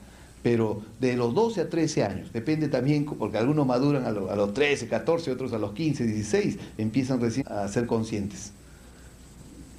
pero 0.40 0.80
de 1.00 1.16
los 1.16 1.34
12 1.34 1.62
a 1.62 1.68
13 1.68 2.04
años, 2.04 2.32
depende 2.32 2.68
también, 2.68 3.04
porque 3.04 3.36
algunos 3.36 3.66
maduran 3.66 4.04
a, 4.04 4.12
los 4.12 4.54
13, 4.54 4.86
14, 4.86 5.32
otros 5.32 5.52
a 5.52 5.58
los 5.58 5.72
15, 5.72 6.06
16, 6.06 6.58
empiezan 6.78 7.20
recién 7.20 7.44
a 7.48 7.66
ser 7.66 7.86
conscientes 7.86 8.52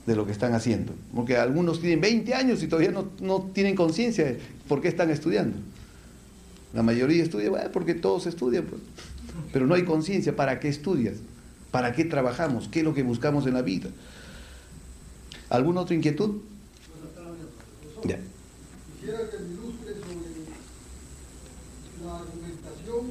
de 0.10 0.16
lo 0.16 0.26
que 0.26 0.32
están 0.32 0.56
haciendo. 0.56 0.92
Porque 1.14 1.38
algunos 1.38 1.80
tienen 1.80 2.02
20 2.02 2.34
años 2.34 2.64
y 2.64 2.68
todavía 2.68 2.92
no, 3.22 3.44
tienen 3.54 3.76
conciencia 3.76 4.26
de 4.26 4.40
por 4.68 4.82
qué 4.82 4.88
están 4.88 5.12
estudiando. 5.12 5.56
La 6.74 6.82
mayoría 6.82 7.22
estudia 7.22 7.52
porque 7.72 7.94
todos 7.94 8.26
estudian, 8.26 8.66
pues. 8.66 8.82
pero 9.54 9.68
no 9.68 9.76
hay 9.76 9.86
conciencia. 9.86 10.36
¿Para 10.36 10.60
qué 10.60 10.68
estudias? 10.68 11.18
¿Para 11.70 11.94
qué 11.94 12.06
trabajamos? 12.06 12.68
¿Qué 12.70 12.80
es 12.80 12.86
lo 12.86 12.96
que 12.96 13.04
buscamos 13.04 13.46
en 13.46 13.54
la 13.54 13.62
vida? 13.62 13.92
¿Alguna 15.50 15.82
otra 15.82 15.96
inquietud? 15.96 16.38
Ya. 18.04 18.18
Quisiera 19.00 19.30
que 19.30 19.38
me 19.38 19.54
ilustre 19.54 19.94
sobre 19.94 20.26
la 22.04 22.18
argumentación 22.18 23.06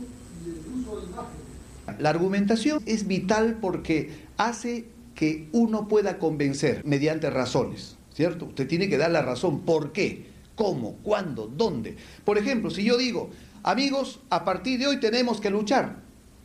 y 0.45 0.49
el 0.51 0.81
uso 0.81 1.01
de 1.01 1.07
imagen. 1.07 2.01
La 2.01 2.11
argumentación 2.11 2.83
es 2.87 3.07
vital 3.07 3.59
porque 3.61 4.27
hace 4.37 4.87
que 5.19 5.49
uno 5.51 5.89
pueda 5.89 6.21
convencer 6.21 6.83
mediante 6.85 7.29
razones, 7.29 7.97
¿cierto? 8.15 8.45
Usted 8.45 8.69
tiene 8.69 8.89
que 8.89 8.99
dar 8.99 9.11
la 9.11 9.21
razón. 9.21 9.63
¿Por 9.63 9.91
qué? 9.91 10.27
¿Cómo? 10.55 10.93
¿Cuándo? 11.03 11.49
¿Dónde? 11.49 11.97
Por 12.25 12.39
ejemplo, 12.39 12.71
si 12.71 12.85
yo 12.85 12.97
digo, 12.97 13.31
amigos, 13.65 14.21
a 14.31 14.45
partir 14.45 14.79
de 14.79 14.87
hoy 14.87 15.01
tenemos 15.01 15.41
que 15.41 15.51
luchar, 15.51 16.03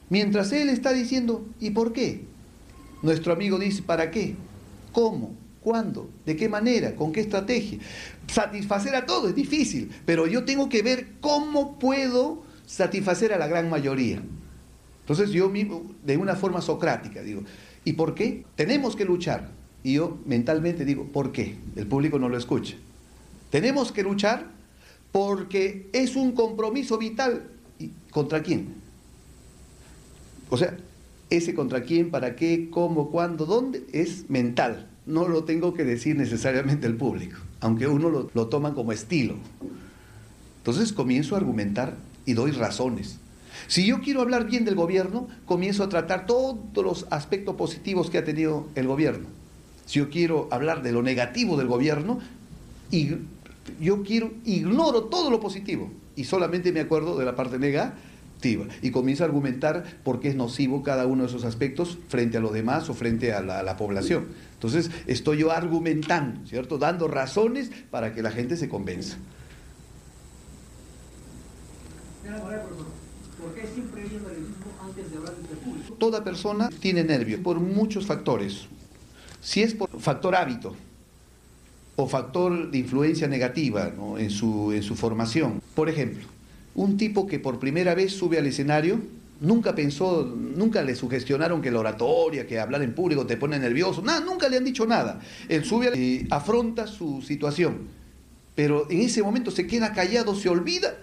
mientras 0.10 0.52
él 0.54 0.70
está 0.70 0.92
diciendo, 0.92 1.46
¿y 1.60 1.70
por 1.70 1.94
qué? 1.94 2.26
Nuestro 3.04 3.32
amigo 3.34 3.60
dice, 3.60 3.84
¿para 3.84 4.10
qué? 4.10 4.34
¿Cómo? 4.92 5.36
¿Cuándo? 5.62 6.10
¿De 6.26 6.36
qué 6.36 6.50
manera? 6.50 6.96
¿Con 6.96 7.14
qué 7.14 7.20
estrategia? 7.20 7.78
Satisfacer 8.26 8.96
a 8.96 9.06
todos 9.06 9.30
es 9.30 9.36
difícil, 9.36 9.92
pero 10.08 10.26
yo 10.26 10.46
tengo 10.46 10.68
que 10.68 10.82
ver 10.82 11.10
cómo 11.22 11.78
puedo 11.78 12.42
satisfacer 12.66 13.34
a 13.34 13.38
la 13.38 13.46
gran 13.46 13.70
mayoría. 13.70 14.24
Entonces 15.02 15.30
yo 15.30 15.48
mismo, 15.50 15.92
de 16.04 16.18
una 16.18 16.36
forma 16.36 16.60
socrática, 16.60 17.22
digo, 17.22 17.44
¿y 17.86 17.94
por 17.94 18.16
qué? 18.16 18.46
Tenemos 18.56 18.96
que 18.96 19.06
luchar. 19.06 19.50
Y 19.84 19.94
yo 19.94 20.18
mentalmente 20.26 20.86
digo, 20.86 21.06
¿por 21.06 21.32
qué? 21.32 21.58
El 21.76 21.88
público 21.88 22.20
no 22.20 22.30
lo 22.30 22.38
escucha. 22.38 22.76
Tenemos 23.50 23.92
que 23.92 24.04
luchar 24.04 24.48
porque 25.12 25.90
es 25.94 26.16
un 26.16 26.32
compromiso 26.32 26.98
vital. 26.98 27.50
¿Y 27.80 27.92
¿Contra 28.12 28.42
quién? 28.42 28.76
O 30.50 30.58
sea, 30.58 30.78
ese 31.30 31.54
contra 31.54 31.84
quién, 31.84 32.12
para 32.12 32.36
qué, 32.36 32.70
cómo, 32.70 33.10
cuándo, 33.10 33.46
dónde, 33.46 33.84
es 33.92 34.30
mental 34.30 34.88
no 35.06 35.28
lo 35.28 35.44
tengo 35.44 35.74
que 35.74 35.84
decir 35.84 36.16
necesariamente 36.16 36.88
el 36.88 36.96
público, 36.96 37.38
aunque 37.60 37.88
uno 37.88 38.10
lo, 38.10 38.30
lo 38.34 38.48
toma 38.48 38.74
como 38.74 38.92
estilo. 38.92 39.36
Entonces 40.58 40.94
comienzo 40.94 41.36
a 41.36 41.40
argumentar 41.40 41.98
y 42.26 42.34
doy 42.34 42.52
razones. 42.52 43.20
Si 43.68 43.86
yo 43.86 44.02
quiero 44.02 44.22
hablar 44.22 44.46
bien 44.46 44.66
del 44.66 44.76
gobierno, 44.76 45.28
comienzo 45.46 45.84
a 45.84 45.90
tratar 45.90 46.26
todos 46.26 46.58
los 46.76 47.08
aspectos 47.10 47.56
positivos 47.56 48.10
que 48.10 48.18
ha 48.18 48.24
tenido 48.24 48.68
el 48.76 48.88
gobierno. 48.88 49.28
Si 49.86 50.00
yo 50.00 50.10
quiero 50.10 50.48
hablar 50.52 50.82
de 50.82 50.92
lo 50.92 51.02
negativo 51.02 51.58
del 51.58 51.68
gobierno, 51.68 52.20
y 52.92 53.18
yo 53.80 54.04
quiero, 54.04 54.32
ignoro 54.46 55.06
todo 55.06 55.30
lo 55.30 55.40
positivo 55.40 55.92
y 56.16 56.26
solamente 56.26 56.72
me 56.72 56.82
acuerdo 56.82 57.18
de 57.18 57.26
la 57.26 57.36
parte 57.36 57.58
negativa 57.58 57.94
y 58.82 58.92
comienza 58.92 59.24
a 59.24 59.28
argumentar 59.28 59.84
por 60.04 60.20
qué 60.20 60.28
es 60.30 60.36
nocivo 60.36 60.84
cada 60.84 61.06
uno 61.08 61.24
de 61.24 61.30
esos 61.30 61.46
aspectos 61.46 61.98
frente 62.10 62.38
a 62.38 62.42
los 62.42 62.52
demás 62.52 62.90
o 62.90 62.94
frente 62.94 63.34
a 63.34 63.42
la, 63.42 63.78
población. 63.78 64.28
Entonces, 64.54 64.92
estoy 65.08 65.40
yo 65.40 65.52
argumentando, 65.52 66.46
¿cierto? 66.46 66.78
Dando 66.78 67.08
razones 67.08 67.72
para 67.90 68.14
que 68.14 68.22
la 68.22 68.32
gente 68.32 68.58
se 68.58 68.68
convenza. 68.68 69.18
Toda 76.00 76.24
persona 76.24 76.70
tiene 76.80 77.04
nervios 77.04 77.40
por 77.42 77.60
muchos 77.60 78.06
factores. 78.06 78.68
Si 79.42 79.62
es 79.62 79.74
por 79.74 79.90
factor 80.00 80.36
hábito 80.36 80.76
o 81.96 82.08
factor 82.08 82.72
de 82.72 82.78
influencia 82.78 83.28
negativa 83.28 83.92
en, 84.18 84.30
su, 84.30 84.72
en 84.72 84.84
su 84.84 84.96
formación. 84.96 85.62
Por 85.76 85.90
ejemplo, 85.90 86.24
un 86.76 86.98
tipo 86.98 87.28
que 87.28 87.40
por 87.40 87.60
primera 87.60 87.94
vez 87.94 88.14
sube 88.14 88.40
al 88.40 88.48
escenario, 88.48 89.00
nunca 89.40 89.76
pensó, 89.76 90.26
nunca 90.26 90.82
le 90.82 90.96
sugestionaron 90.96 91.62
que 91.62 91.70
la 91.70 91.80
oratoria, 91.80 92.48
que 92.48 92.60
hablar 92.60 92.82
en 92.82 92.96
público 92.96 93.26
te 93.26 93.38
pone 93.38 93.60
nervioso, 93.60 94.02
nada, 94.02 94.22
nunca 94.22 94.50
le 94.50 94.58
han 94.58 94.64
dicho 94.64 94.86
nada. 94.86 95.22
Él 95.50 95.66
sube 95.66 95.96
y 95.98 96.28
afronta 96.32 96.88
su 96.88 97.22
situación, 97.22 97.88
pero 98.56 98.90
en 98.90 99.02
ese 99.02 99.22
momento 99.22 99.52
se 99.52 99.68
queda 99.68 99.94
callado, 99.94 100.36
se 100.36 100.50
olvida 100.50 100.96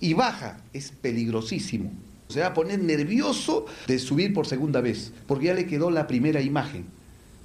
y 0.00 0.12
baja. 0.12 0.60
Es 0.72 0.90
peligrosísimo. 0.90 1.90
Se 2.28 2.40
va 2.40 2.46
a 2.48 2.54
poner 2.54 2.82
nervioso 2.82 3.66
de 3.86 3.98
subir 3.98 4.32
por 4.32 4.46
segunda 4.46 4.80
vez, 4.80 5.12
porque 5.26 5.46
ya 5.46 5.54
le 5.54 5.66
quedó 5.66 5.90
la 5.90 6.06
primera 6.06 6.40
imagen. 6.40 6.86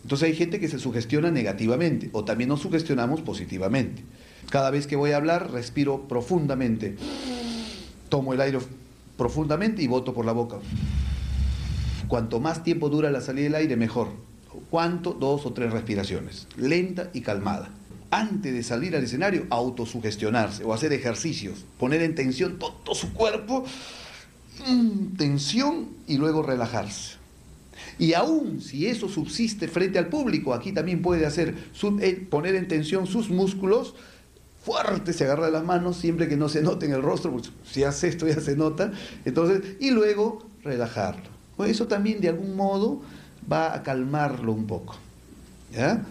Entonces 0.03 0.29
hay 0.29 0.35
gente 0.35 0.59
que 0.59 0.69
se 0.69 0.79
sugestiona 0.79 1.31
negativamente, 1.31 2.09
o 2.13 2.23
también 2.23 2.49
nos 2.49 2.61
sugestionamos 2.61 3.21
positivamente. 3.21 4.03
Cada 4.49 4.71
vez 4.71 4.87
que 4.87 4.95
voy 4.95 5.11
a 5.11 5.17
hablar, 5.17 5.51
respiro 5.51 6.07
profundamente 6.07 6.95
tomo 8.09 8.33
el 8.33 8.41
aire 8.41 8.59
profundamente 9.17 9.81
y 9.81 9.87
boto 9.87 10.13
por 10.13 10.25
la 10.25 10.33
boca. 10.33 10.57
Cuanto 12.07 12.39
más 12.39 12.63
tiempo 12.63 12.89
dura 12.89 13.11
la 13.11 13.21
salida 13.21 13.43
del 13.45 13.55
aire, 13.55 13.77
mejor. 13.77 14.07
¿Cuánto? 14.69 15.13
Dos 15.13 15.45
o 15.45 15.53
tres 15.53 15.71
respiraciones, 15.71 16.47
lenta 16.57 17.11
y 17.13 17.21
calmada. 17.21 17.69
Antes 18.11 18.53
de 18.53 18.63
salir 18.63 18.95
al 18.95 19.03
escenario, 19.03 19.45
autosugestionarse 19.51 20.63
o 20.63 20.73
hacer 20.73 20.91
ejercicios, 20.93 21.65
poner 21.77 22.01
en 22.01 22.15
tensión 22.15 22.57
todo 22.57 22.95
su 22.95 23.13
cuerpo, 23.13 23.63
tensión 25.17 25.89
y 26.07 26.17
luego 26.17 26.43
relajarse. 26.43 27.17
Y 27.97 28.13
aún 28.13 28.61
si 28.61 28.87
eso 28.87 29.09
subsiste 29.09 29.67
frente 29.67 29.99
al 29.99 30.07
público, 30.07 30.53
aquí 30.53 30.71
también 30.71 31.01
puede 31.01 31.25
hacer 31.25 31.55
eh, 32.01 32.27
poner 32.29 32.55
en 32.55 32.67
tensión 32.67 33.07
sus 33.07 33.29
músculos, 33.29 33.95
fuerte, 34.63 35.13
se 35.13 35.25
agarra 35.25 35.49
las 35.49 35.63
manos, 35.63 35.97
siempre 35.97 36.27
que 36.27 36.37
no 36.37 36.49
se 36.49 36.61
note 36.61 36.85
en 36.85 36.93
el 36.93 37.01
rostro, 37.01 37.31
porque 37.31 37.49
si 37.69 37.83
hace 37.83 38.07
esto 38.07 38.27
ya 38.27 38.39
se 38.39 38.55
nota, 38.55 38.91
entonces, 39.25 39.75
y 39.79 39.91
luego 39.91 40.47
relajarlo. 40.63 41.29
Pues 41.57 41.71
eso 41.71 41.87
también 41.87 42.21
de 42.21 42.29
algún 42.29 42.55
modo 42.55 43.01
va 43.51 43.73
a 43.73 43.83
calmarlo 43.83 44.53
un 44.53 44.65
poco. 44.65 44.95
¿Ya? 45.71 46.03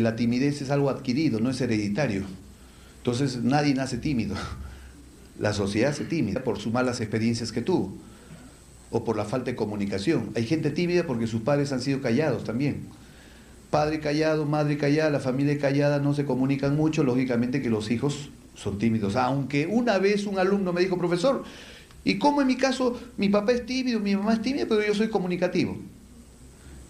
La 0.00 0.16
timidez 0.16 0.62
es 0.62 0.70
algo 0.70 0.90
adquirido, 0.90 1.40
no 1.40 1.50
es 1.50 1.60
hereditario. 1.60 2.22
Entonces 2.98 3.42
nadie 3.42 3.74
nace 3.74 3.98
tímido. 3.98 4.34
La 5.38 5.52
sociedad 5.52 5.94
se 5.94 6.04
tímida 6.04 6.44
por 6.44 6.58
sus 6.58 6.72
malas 6.72 7.00
experiencias 7.00 7.50
que 7.50 7.62
tuvo 7.62 7.96
o 8.90 9.04
por 9.04 9.16
la 9.16 9.24
falta 9.24 9.50
de 9.50 9.56
comunicación. 9.56 10.30
Hay 10.34 10.44
gente 10.44 10.70
tímida 10.70 11.06
porque 11.06 11.26
sus 11.26 11.42
padres 11.42 11.72
han 11.72 11.80
sido 11.80 12.00
callados 12.02 12.44
también. 12.44 12.82
Padre 13.70 14.00
callado, 14.00 14.44
madre 14.46 14.76
callada, 14.76 15.10
la 15.10 15.20
familia 15.20 15.56
callada, 15.58 16.00
no 16.00 16.12
se 16.12 16.24
comunican 16.24 16.76
mucho, 16.76 17.04
lógicamente 17.04 17.62
que 17.62 17.70
los 17.70 17.90
hijos 17.90 18.30
son 18.54 18.78
tímidos. 18.78 19.14
Aunque 19.16 19.66
una 19.66 19.98
vez 19.98 20.26
un 20.26 20.38
alumno 20.38 20.72
me 20.72 20.80
dijo, 20.80 20.98
profesor, 20.98 21.44
¿y 22.04 22.18
cómo 22.18 22.42
en 22.42 22.48
mi 22.48 22.56
caso 22.56 23.00
mi 23.16 23.28
papá 23.28 23.52
es 23.52 23.64
tímido, 23.64 24.00
mi 24.00 24.16
mamá 24.16 24.34
es 24.34 24.42
tímida, 24.42 24.66
pero 24.68 24.84
yo 24.84 24.94
soy 24.94 25.08
comunicativo? 25.08 25.78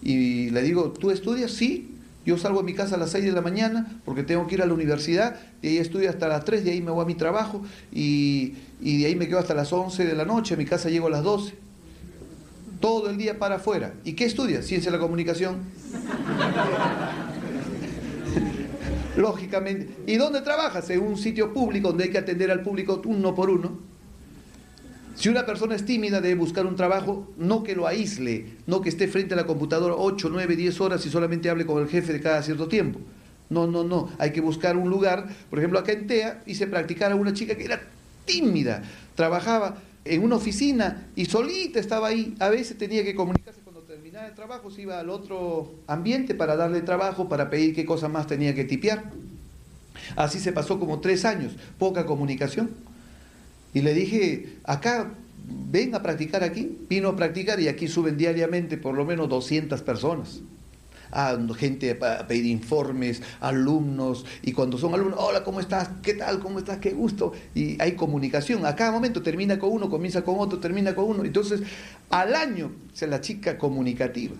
Y 0.01 0.49
le 0.49 0.63
digo, 0.63 0.91
¿tú 0.91 1.11
estudias? 1.11 1.51
Sí, 1.51 1.90
yo 2.25 2.37
salgo 2.37 2.59
de 2.59 2.65
mi 2.65 2.73
casa 2.73 2.95
a 2.95 2.97
las 2.97 3.11
6 3.11 3.25
de 3.25 3.31
la 3.31 3.41
mañana 3.41 3.99
porque 4.05 4.23
tengo 4.23 4.47
que 4.47 4.55
ir 4.55 4.61
a 4.61 4.65
la 4.65 4.73
universidad, 4.73 5.39
y 5.61 5.69
ahí 5.69 5.77
estudio 5.77 6.09
hasta 6.09 6.27
las 6.27 6.45
3, 6.45 6.63
de 6.63 6.71
ahí 6.71 6.81
me 6.81 6.91
voy 6.91 7.03
a 7.03 7.07
mi 7.07 7.15
trabajo 7.15 7.61
y, 7.91 8.53
de 8.79 9.05
ahí 9.05 9.15
me 9.15 9.27
quedo 9.27 9.39
hasta 9.39 9.53
las 9.53 9.73
11 9.73 10.05
de 10.05 10.15
la 10.15 10.25
noche, 10.25 10.53
a 10.53 10.57
mi 10.57 10.65
casa 10.65 10.89
llego 10.89 11.07
a 11.07 11.11
las 11.11 11.23
12. 11.23 11.53
Todo 12.79 13.11
el 13.11 13.17
día 13.17 13.37
para 13.37 13.57
afuera. 13.57 13.93
¿Y 14.03 14.13
qué 14.13 14.25
estudia? 14.25 14.63
Ciencia 14.63 14.91
de 14.91 14.97
la 14.97 15.01
comunicación. 15.01 15.57
Lógicamente. 19.17 19.89
¿Y 20.07 20.15
dónde 20.15 20.41
trabajas? 20.41 20.89
En 20.89 21.01
un 21.01 21.15
sitio 21.15 21.53
público 21.53 21.89
donde 21.89 22.05
hay 22.05 22.09
que 22.09 22.17
atender 22.17 22.49
al 22.49 22.63
público 22.63 22.99
uno 23.05 23.35
por 23.35 23.51
uno. 23.51 23.90
Si 25.21 25.29
una 25.29 25.45
persona 25.45 25.75
es 25.75 25.85
tímida, 25.85 26.19
debe 26.19 26.33
buscar 26.33 26.65
un 26.65 26.75
trabajo, 26.75 27.31
no 27.37 27.61
que 27.61 27.75
lo 27.75 27.85
aísle, 27.85 28.53
no 28.65 28.81
que 28.81 28.89
esté 28.89 29.07
frente 29.07 29.35
a 29.35 29.37
la 29.37 29.45
computadora 29.45 29.93
8, 29.95 30.29
9, 30.31 30.55
10 30.55 30.81
horas 30.81 31.05
y 31.05 31.11
solamente 31.11 31.47
hable 31.47 31.67
con 31.67 31.79
el 31.79 31.87
jefe 31.87 32.11
de 32.11 32.19
cada 32.19 32.41
cierto 32.41 32.67
tiempo. 32.67 32.99
No, 33.47 33.67
no, 33.67 33.83
no. 33.83 34.09
Hay 34.17 34.31
que 34.31 34.41
buscar 34.41 34.75
un 34.77 34.89
lugar. 34.89 35.29
Por 35.51 35.59
ejemplo, 35.59 35.77
acá 35.77 35.91
en 35.91 36.07
TEA 36.07 36.41
hice 36.47 36.65
practicar 36.65 37.11
a 37.11 37.15
una 37.15 37.33
chica 37.33 37.53
que 37.53 37.65
era 37.65 37.83
tímida. 38.25 38.81
Trabajaba 39.13 39.77
en 40.05 40.23
una 40.23 40.37
oficina 40.37 41.05
y 41.15 41.25
solita 41.25 41.79
estaba 41.79 42.07
ahí. 42.07 42.35
A 42.39 42.49
veces 42.49 42.75
tenía 42.79 43.03
que 43.03 43.13
comunicarse 43.13 43.61
cuando 43.63 43.81
terminaba 43.81 44.25
el 44.25 44.33
trabajo, 44.33 44.71
se 44.71 44.81
iba 44.81 44.99
al 44.99 45.11
otro 45.11 45.71
ambiente 45.85 46.33
para 46.33 46.55
darle 46.55 46.81
trabajo, 46.81 47.29
para 47.29 47.51
pedir 47.51 47.75
qué 47.75 47.85
cosa 47.85 48.09
más 48.09 48.25
tenía 48.25 48.55
que 48.55 48.63
tipear. 48.63 49.11
Así 50.15 50.39
se 50.39 50.51
pasó 50.51 50.79
como 50.79 50.99
tres 50.99 51.25
años, 51.25 51.53
poca 51.77 52.07
comunicación. 52.07 52.71
Y 53.73 53.81
le 53.81 53.93
dije, 53.93 54.57
acá, 54.63 55.13
ven 55.69 55.95
a 55.95 56.01
practicar 56.01 56.43
aquí. 56.43 56.77
Vino 56.89 57.09
a 57.09 57.15
practicar 57.15 57.59
y 57.59 57.67
aquí 57.67 57.87
suben 57.87 58.17
diariamente 58.17 58.77
por 58.77 58.95
lo 58.95 59.05
menos 59.05 59.29
200 59.29 59.81
personas 59.81 60.41
gente 61.57 61.97
a 62.01 62.27
pedir 62.27 62.45
informes, 62.45 63.21
alumnos, 63.39 64.25
y 64.41 64.53
cuando 64.53 64.77
son 64.77 64.93
alumnos, 64.93 65.19
hola, 65.19 65.43
¿cómo 65.43 65.59
estás? 65.59 65.89
¿Qué 66.01 66.13
tal? 66.13 66.39
¿Cómo 66.39 66.59
estás? 66.59 66.77
Qué 66.77 66.91
gusto. 66.91 67.33
Y 67.53 67.81
hay 67.81 67.93
comunicación. 67.93 68.65
A 68.65 68.75
cada 68.75 68.91
momento 68.91 69.21
termina 69.21 69.59
con 69.59 69.71
uno, 69.71 69.89
comienza 69.89 70.23
con 70.23 70.35
otro, 70.39 70.59
termina 70.59 70.95
con 70.95 71.05
uno. 71.05 71.23
Entonces, 71.23 71.61
al 72.09 72.35
año, 72.35 72.71
es 72.93 73.01
la 73.01 73.21
chica 73.21 73.57
comunicativa. 73.57 74.35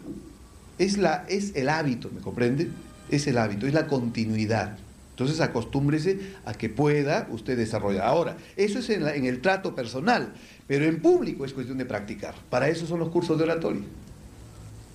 Es, 0.78 0.98
la, 0.98 1.26
es 1.28 1.56
el 1.56 1.70
hábito, 1.70 2.10
¿me 2.14 2.22
comprende? 2.22 2.70
Es 3.10 3.28
el 3.28 3.38
hábito, 3.38 3.68
es 3.68 3.74
la 3.74 3.88
continuidad. 3.88 4.78
Entonces 5.22 5.42
acostúmbrese 5.42 6.18
a 6.46 6.54
que 6.56 6.68
pueda 6.68 7.28
usted 7.30 7.56
desarrollar. 7.56 8.08
Ahora, 8.08 8.38
eso 8.56 8.80
es 8.80 8.90
en, 8.90 9.26
el 9.26 9.40
trato 9.40 9.76
personal, 9.76 10.34
pero 10.66 10.86
en 10.86 11.00
público 11.00 11.46
es 11.46 11.54
cuestión 11.54 11.78
de 11.78 11.86
practicar. 11.86 12.34
Para 12.50 12.70
eso 12.70 12.88
son 12.88 13.00
los 13.00 13.10
cursos 13.10 13.38
de 13.38 13.44
oratoria. 13.44 13.84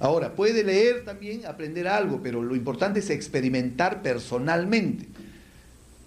Ahora, 0.01 0.35
puede 0.35 0.65
leer 0.65 1.05
también, 1.05 1.47
aprender 1.47 1.87
algo, 1.87 2.21
pero 2.21 2.43
lo 2.43 2.57
importante 2.57 2.99
es 2.99 3.09
experimentar 3.11 4.03
personalmente. 4.03 5.07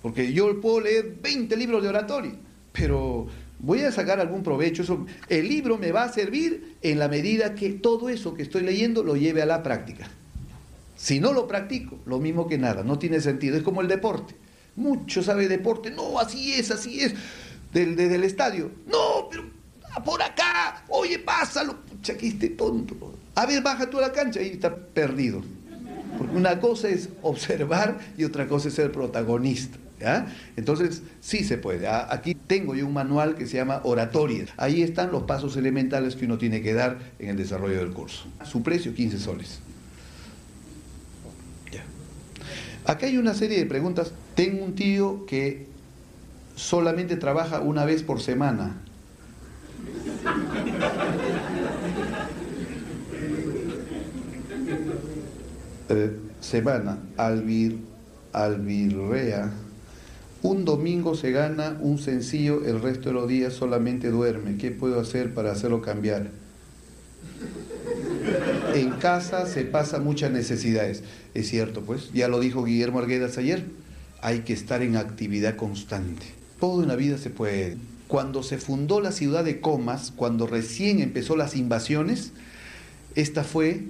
Porque 0.01 0.33
yo 0.33 0.59
puedo 0.59 0.81
leer 0.81 1.15
20 1.21 1.55
libros 1.55 1.81
de 1.81 1.87
oratoria, 1.87 2.33
pero 2.73 3.27
voy 3.59 3.83
a 3.83 3.91
sacar 3.93 4.19
algún 4.19 4.43
provecho. 4.43 5.05
El 5.29 5.47
libro 5.47 5.77
me 5.77 5.93
va 5.93 6.03
a 6.03 6.11
servir 6.11 6.75
en 6.81 6.99
la 6.99 7.07
medida 7.07 7.55
que 7.55 7.69
todo 7.69 8.09
eso 8.09 8.33
que 8.33 8.43
estoy 8.43 8.63
leyendo 8.63 9.01
lo 9.01 9.15
lleve 9.15 9.41
a 9.41 9.45
la 9.45 9.63
práctica. 9.63 10.09
Si 10.99 11.21
no 11.21 11.31
lo 11.31 11.47
practico, 11.47 11.97
lo 12.05 12.19
mismo 12.19 12.49
que 12.49 12.57
nada, 12.57 12.83
no 12.83 12.99
tiene 12.99 13.21
sentido. 13.21 13.55
Es 13.55 13.63
como 13.63 13.79
el 13.79 13.87
deporte. 13.87 14.35
Mucho 14.75 15.23
sabe 15.23 15.47
deporte, 15.47 15.91
no, 15.91 16.19
así 16.19 16.51
es, 16.53 16.71
así 16.71 16.99
es. 16.99 17.13
desde 17.71 18.15
el 18.15 18.23
estadio, 18.25 18.69
no, 18.85 19.29
pero 19.29 19.45
por 20.03 20.21
acá, 20.21 20.83
oye, 20.89 21.19
pásalo. 21.19 21.77
Pucha, 21.77 22.17
que 22.17 22.27
este 22.27 22.49
tonto. 22.49 22.95
A 23.35 23.45
ver, 23.45 23.63
baja 23.63 23.89
tú 23.89 23.97
a 23.97 24.01
la 24.01 24.11
cancha 24.11 24.41
y 24.41 24.49
está 24.49 24.75
perdido. 24.75 25.41
Porque 26.17 26.35
una 26.35 26.59
cosa 26.59 26.89
es 26.89 27.07
observar 27.21 27.97
y 28.17 28.25
otra 28.25 28.47
cosa 28.47 28.67
es 28.67 28.73
ser 28.73 28.91
protagonista. 28.91 29.77
Entonces, 30.57 31.01
sí 31.21 31.45
se 31.45 31.57
puede. 31.57 31.87
Aquí 31.87 32.35
tengo 32.35 32.75
yo 32.75 32.85
un 32.85 32.93
manual 32.93 33.35
que 33.35 33.45
se 33.45 33.55
llama 33.55 33.79
Oratoria. 33.83 34.47
Ahí 34.57 34.81
están 34.81 35.11
los 35.11 35.23
pasos 35.23 35.55
elementales 35.55 36.17
que 36.17 36.25
uno 36.25 36.37
tiene 36.37 36.61
que 36.61 36.73
dar 36.73 36.99
en 37.19 37.29
el 37.29 37.37
desarrollo 37.37 37.77
del 37.77 37.91
curso. 37.91 38.25
Su 38.43 38.63
precio, 38.63 38.93
15 38.93 39.17
soles. 39.17 39.59
Acá 42.85 43.05
hay 43.05 43.17
una 43.17 43.33
serie 43.33 43.57
de 43.57 43.65
preguntas. 43.65 44.11
Tengo 44.35 44.63
un 44.63 44.75
tío 44.75 45.25
que 45.25 45.67
solamente 46.55 47.15
trabaja 47.17 47.61
una 47.61 47.85
vez 47.85 48.03
por 48.03 48.21
semana. 48.21 48.81
Eh, 55.91 56.15
semana, 56.39 56.99
Albir, 57.17 57.79
Albirrea. 58.31 59.51
Un 60.43 60.63
domingo 60.63 61.15
se 61.15 61.31
gana 61.31 61.77
un 61.81 61.97
sencillo, 61.97 62.63
el 62.63 62.79
resto 62.79 63.09
de 63.09 63.15
los 63.15 63.27
días 63.27 63.53
solamente 63.53 64.11
duerme. 64.11 64.57
¿Qué 64.57 64.69
puedo 64.69 64.99
hacer 64.99 65.33
para 65.33 65.51
hacerlo 65.51 65.81
cambiar? 65.81 66.29
En 68.73 68.91
casa 68.91 69.45
se 69.45 69.63
pasan 69.63 70.03
muchas 70.03 70.31
necesidades. 70.31 71.03
Es 71.33 71.49
cierto, 71.49 71.81
pues, 71.81 72.11
ya 72.13 72.27
lo 72.27 72.39
dijo 72.39 72.63
Guillermo 72.63 72.99
Arguedas 72.99 73.37
ayer, 73.37 73.65
hay 74.21 74.39
que 74.39 74.53
estar 74.53 74.81
en 74.81 74.95
actividad 74.97 75.55
constante. 75.55 76.25
Todo 76.59 76.81
en 76.81 76.89
la 76.89 76.95
vida 76.95 77.17
se 77.17 77.29
puede. 77.29 77.77
Cuando 78.07 78.43
se 78.43 78.57
fundó 78.57 79.01
la 79.01 79.11
ciudad 79.11 79.43
de 79.43 79.61
Comas, 79.61 80.11
cuando 80.15 80.47
recién 80.47 80.99
empezó 80.99 81.35
las 81.35 81.55
invasiones, 81.55 82.31
esta 83.15 83.43
fue 83.43 83.83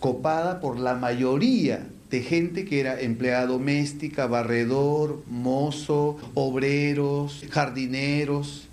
copada 0.00 0.60
por 0.60 0.78
la 0.78 0.94
mayoría 0.94 1.86
de 2.10 2.22
gente 2.22 2.64
que 2.64 2.80
era 2.80 3.00
empleada 3.00 3.46
doméstica, 3.46 4.26
barredor, 4.26 5.22
mozo, 5.28 6.18
obreros, 6.34 7.44
jardineros. 7.50 8.68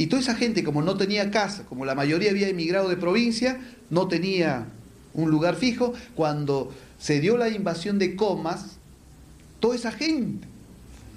Y 0.00 0.06
toda 0.06 0.22
esa 0.22 0.34
gente, 0.34 0.64
como 0.64 0.80
no 0.80 0.96
tenía 0.96 1.30
casa, 1.30 1.64
como 1.68 1.84
la 1.84 1.94
mayoría 1.94 2.30
había 2.30 2.48
emigrado 2.48 2.88
de 2.88 2.96
provincia, 2.96 3.60
no 3.90 4.08
tenía 4.08 4.68
un 5.12 5.30
lugar 5.30 5.56
fijo, 5.56 5.92
cuando 6.14 6.72
se 6.98 7.20
dio 7.20 7.36
la 7.36 7.50
invasión 7.50 7.98
de 7.98 8.16
Comas, 8.16 8.78
toda 9.60 9.76
esa 9.76 9.92
gente 9.92 10.48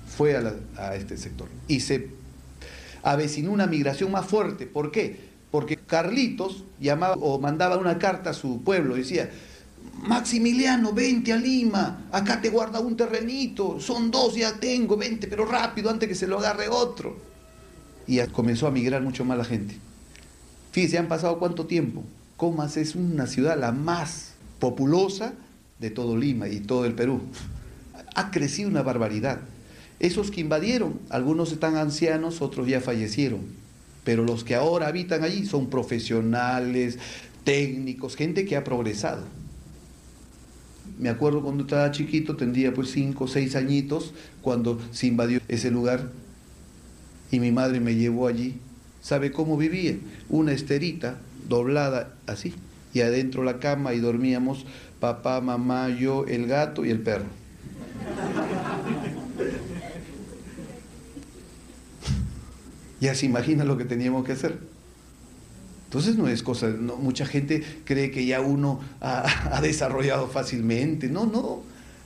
fue 0.06 0.36
a, 0.36 0.96
este 0.96 1.16
sector. 1.16 1.48
Y 1.70 1.80
se 1.80 2.10
avecinó 3.04 3.54
una 3.54 3.68
migración 3.68 4.12
más 4.12 4.26
fuerte. 4.26 4.68
¿Por 4.68 4.92
qué? 4.92 5.18
Porque 5.50 5.78
Carlitos 5.78 6.66
llamaba 6.82 7.16
o 7.22 7.40
mandaba 7.40 7.78
una 7.78 7.98
carta 7.98 8.32
a 8.32 8.34
su 8.34 8.64
pueblo, 8.64 8.96
decía, 8.96 9.32
Maximiliano, 10.02 10.92
vente 10.92 11.32
a 11.32 11.38
Lima, 11.38 12.10
acá 12.12 12.42
te 12.42 12.50
guarda 12.50 12.82
un 12.82 12.98
terrenito, 12.98 13.80
son 13.80 14.12
dos, 14.12 14.36
ya 14.36 14.60
tengo, 14.60 14.98
vente, 14.98 15.28
pero 15.28 15.46
rápido, 15.46 15.90
antes 15.90 16.10
que 16.10 16.16
se 16.16 16.28
lo 16.28 16.40
agarre 16.40 16.68
otro. 16.68 17.32
Y 18.08 18.20
comenzó 18.28 18.68
a 18.68 18.72
migrar 18.72 19.02
mucho 19.02 19.26
más 19.26 19.38
la 19.38 19.46
gente. 19.46 19.76
Fíjense, 20.72 20.98
han 20.98 21.08
pasado 21.08 21.40
cuánto 21.40 21.66
tiempo. 21.66 22.04
Comas 22.38 22.78
es 22.78 22.96
una 22.96 23.28
ciudad 23.28 23.60
la 23.60 23.72
más 23.72 24.34
populosa 24.60 25.34
de 25.80 25.90
todo 25.90 26.18
Lima 26.18 26.48
y 26.48 26.60
todo 26.60 26.86
el 26.86 26.94
Perú. 26.94 27.22
Ha 28.16 28.32
crecido 28.32 28.70
una 28.70 28.82
barbaridad. 28.82 29.40
Esos 30.00 30.32
que 30.32 30.42
invadieron, 30.42 31.00
algunos 31.10 31.52
están 31.52 31.76
ancianos, 31.76 32.42
otros 32.42 32.68
ya 32.68 32.82
fallecieron. 32.82 33.42
Pero 34.04 34.24
los 34.24 34.44
que 34.44 34.56
ahora 34.56 34.88
habitan 34.88 35.24
allí 35.24 35.46
son 35.46 35.70
profesionales, 35.70 36.98
técnicos, 37.44 38.16
gente 38.16 38.46
que 38.46 38.58
ha 38.58 38.64
progresado 38.64 39.24
me 40.98 41.10
acuerdo 41.10 41.42
cuando 41.42 41.64
estaba 41.64 41.92
chiquito, 41.92 42.36
tendría 42.36 42.74
pues 42.74 42.92
cinco 42.92 43.26
o 43.26 43.28
seis 43.28 43.56
añitos, 43.56 44.14
cuando 44.42 44.80
se 44.92 45.08
invadió 45.08 45.40
ese 45.48 45.72
lugar 45.72 46.12
y 47.34 47.40
mi 47.40 47.52
madre 47.52 47.80
me 47.80 47.96
llevó 47.96 48.28
allí. 48.28 48.60
¿Sabe 49.02 49.32
cómo 49.32 49.58
vivía? 49.58 49.98
Una 50.30 50.52
esterita 50.52 51.18
doblada 51.50 52.14
así, 52.28 52.54
y 52.94 53.02
adentro 53.02 53.44
la 53.44 53.60
cama 53.60 53.94
y 53.94 54.00
dormíamos 54.00 54.66
papá, 55.00 55.42
mamá, 55.42 55.90
yo, 55.90 56.26
el 56.28 56.46
gato 56.46 56.86
y 56.86 56.92
el 56.92 57.00
perro. 57.00 57.26
ya 63.02 63.16
se 63.16 63.26
imagina 63.26 63.66
lo 63.66 63.78
que 63.78 63.84
teníamos 63.84 64.24
que 64.26 64.34
hacer. 64.34 64.60
Entonces 65.86 66.16
no 66.16 66.28
es 66.28 66.42
cosa, 66.42 66.68
mucha 66.68 67.26
gente 67.26 67.64
cree 67.84 68.12
que 68.12 68.26
ya 68.26 68.42
uno 68.42 68.80
ha, 69.02 69.60
desarrollado 69.62 70.28
fácilmente. 70.28 71.10
No, 71.10 71.26
no, 71.26 71.64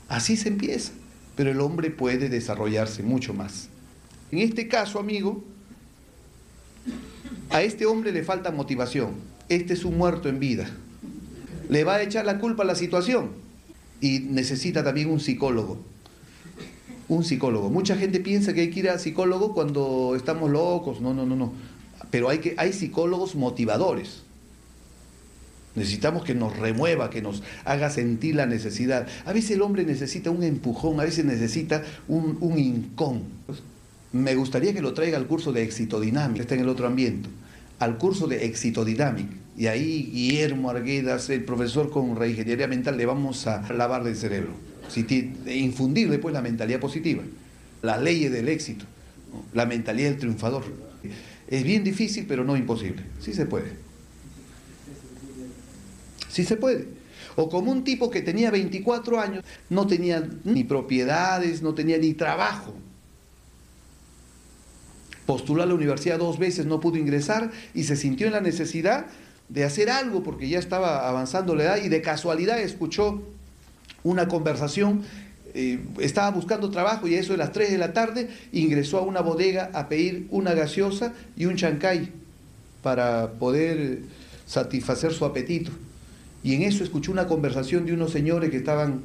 así 0.07 0.37
se 0.37 0.47
empieza. 0.47 0.93
Pero 1.35 1.51
el 1.51 1.59
hombre 1.59 1.91
puede 1.91 2.29
desarrollarse 2.29 3.03
mucho 3.03 3.33
más. 3.33 3.69
En 4.31 4.39
este 4.39 4.67
caso, 4.67 4.99
amigo, 4.99 5.43
a 7.49 7.61
este 7.61 7.85
hombre 7.85 8.11
le 8.11 8.23
falta 8.23 8.51
motivación. 8.51 9.11
Este 9.49 9.73
es 9.73 9.85
un 9.85 9.97
muerto 9.97 10.29
en 10.29 10.39
vida. 10.39 10.69
Le 11.69 11.83
va 11.83 11.95
a 11.95 12.01
echar 12.01 12.25
la 12.25 12.39
culpa 12.39 12.63
a 12.63 12.65
la 12.65 12.75
situación 12.75 13.31
y 14.01 14.19
necesita 14.19 14.83
también 14.83 15.09
un 15.09 15.19
psicólogo. 15.19 15.77
Un 17.07 17.23
psicólogo. 17.23 17.69
Mucha 17.69 17.95
gente 17.95 18.19
piensa 18.19 18.53
que 18.53 18.61
hay 18.61 18.69
que 18.69 18.79
ir 18.81 18.89
al 18.89 18.99
psicólogo 18.99 19.53
cuando 19.53 20.13
estamos 20.15 20.51
locos. 20.51 20.99
No, 20.99 21.13
no, 21.13 21.25
no, 21.25 21.35
no 21.35 21.53
pero 22.11 22.29
hay, 22.29 22.39
que, 22.39 22.55
hay 22.57 22.73
psicólogos 22.73 23.35
motivadores. 23.35 24.21
Necesitamos 25.75 26.23
que 26.23 26.33
nos 26.33 26.57
remueva, 26.57 27.09
que 27.09 27.21
nos 27.21 27.43
haga 27.63 27.89
sentir 27.89 28.35
la 28.35 28.45
necesidad. 28.45 29.07
A 29.25 29.33
veces 29.33 29.51
el 29.51 29.61
hombre 29.61 29.85
necesita 29.85 30.31
un 30.31 30.43
empujón, 30.43 30.99
a 30.99 31.03
veces 31.03 31.25
necesita 31.25 31.83
un, 32.07 32.37
un 32.41 32.57
incón. 32.57 33.23
Me 34.13 34.35
gustaría 34.35 34.73
que 34.73 34.81
lo 34.81 34.93
traiga 34.93 35.17
al 35.17 35.27
curso 35.27 35.51
de 35.51 35.63
exitodinámica, 35.63 36.41
está 36.41 36.55
en 36.55 36.61
el 36.61 36.69
otro 36.69 36.87
ambiente, 36.87 37.29
al 37.79 37.97
curso 37.97 38.27
de 38.27 38.45
exitodinámica. 38.45 39.35
Y 39.57 39.67
ahí 39.67 40.11
Guillermo 40.13 40.69
Arguedas, 40.69 41.29
el 41.29 41.43
profesor 41.43 41.89
con 41.89 42.15
reingeniería 42.15 42.67
mental, 42.67 42.95
le 42.95 43.05
vamos 43.05 43.47
a 43.47 43.71
lavar 43.73 44.03
del 44.03 44.15
cerebro. 44.15 44.51
Infundir 45.47 46.09
después 46.09 46.33
la 46.33 46.41
mentalidad 46.41 46.79
positiva, 46.79 47.23
las 47.81 48.01
leyes 48.01 48.31
del 48.31 48.47
éxito, 48.47 48.85
la 49.53 49.65
mentalidad 49.65 50.09
del 50.09 50.19
triunfador. 50.19 50.63
Es 51.47 51.63
bien 51.63 51.83
difícil, 51.83 52.25
pero 52.27 52.43
no 52.43 52.55
imposible. 52.55 53.03
Sí 53.19 53.33
se 53.33 53.45
puede. 53.45 53.71
Sí 56.29 56.43
se 56.43 56.55
puede. 56.55 56.87
O 57.35 57.49
como 57.49 57.71
un 57.71 57.83
tipo 57.83 58.09
que 58.09 58.21
tenía 58.21 58.51
24 58.51 59.19
años, 59.19 59.43
no 59.69 59.87
tenía 59.87 60.27
ni 60.43 60.63
propiedades, 60.63 61.61
no 61.61 61.73
tenía 61.73 61.97
ni 61.97 62.13
trabajo. 62.13 62.73
Postuló 65.27 65.61
a 65.61 65.67
la 65.67 65.75
universidad 65.75 66.17
dos 66.17 66.39
veces, 66.39 66.65
no 66.65 66.79
pudo 66.79 66.97
ingresar 66.97 67.51
y 67.75 67.83
se 67.83 67.95
sintió 67.95 68.25
en 68.25 68.33
la 68.33 68.41
necesidad 68.41 69.05
de 69.49 69.63
hacer 69.63 69.91
algo 69.91 70.23
porque 70.23 70.49
ya 70.49 70.57
estaba 70.57 71.07
avanzando 71.07 71.53
la 71.53 71.63
edad 71.65 71.77
y 71.83 71.89
de 71.89 72.01
casualidad 72.01 72.59
escuchó 72.59 73.21
una 74.03 74.27
conversación 74.27 75.03
eh, 75.59 75.79
estaba 75.99 76.29
buscando 76.29 76.69
trabajo 76.69 77.07
y 77.07 77.15
a 77.15 77.19
eso 77.19 77.31
de 77.31 77.37
las 77.39 77.51
3 77.51 77.71
de 77.71 77.77
la 77.79 77.91
tarde 77.91 78.29
ingresó 78.51 78.99
a 78.99 79.01
una 79.01 79.21
bodega 79.21 79.71
a 79.73 79.89
pedir 79.89 80.27
una 80.29 80.53
gaseosa 80.53 81.13
y 81.35 81.45
un 81.45 81.55
chancay 81.55 82.11
para 82.83 83.31
poder 83.31 84.01
satisfacer 84.45 85.13
su 85.13 85.25
apetito. 85.25 85.71
Y 86.43 86.53
en 86.53 86.61
eso 86.61 86.83
escuchó 86.83 87.11
una 87.11 87.25
conversación 87.25 87.87
de 87.87 87.93
unos 87.93 88.11
señores 88.11 88.51
que 88.51 88.57
estaban, 88.57 89.01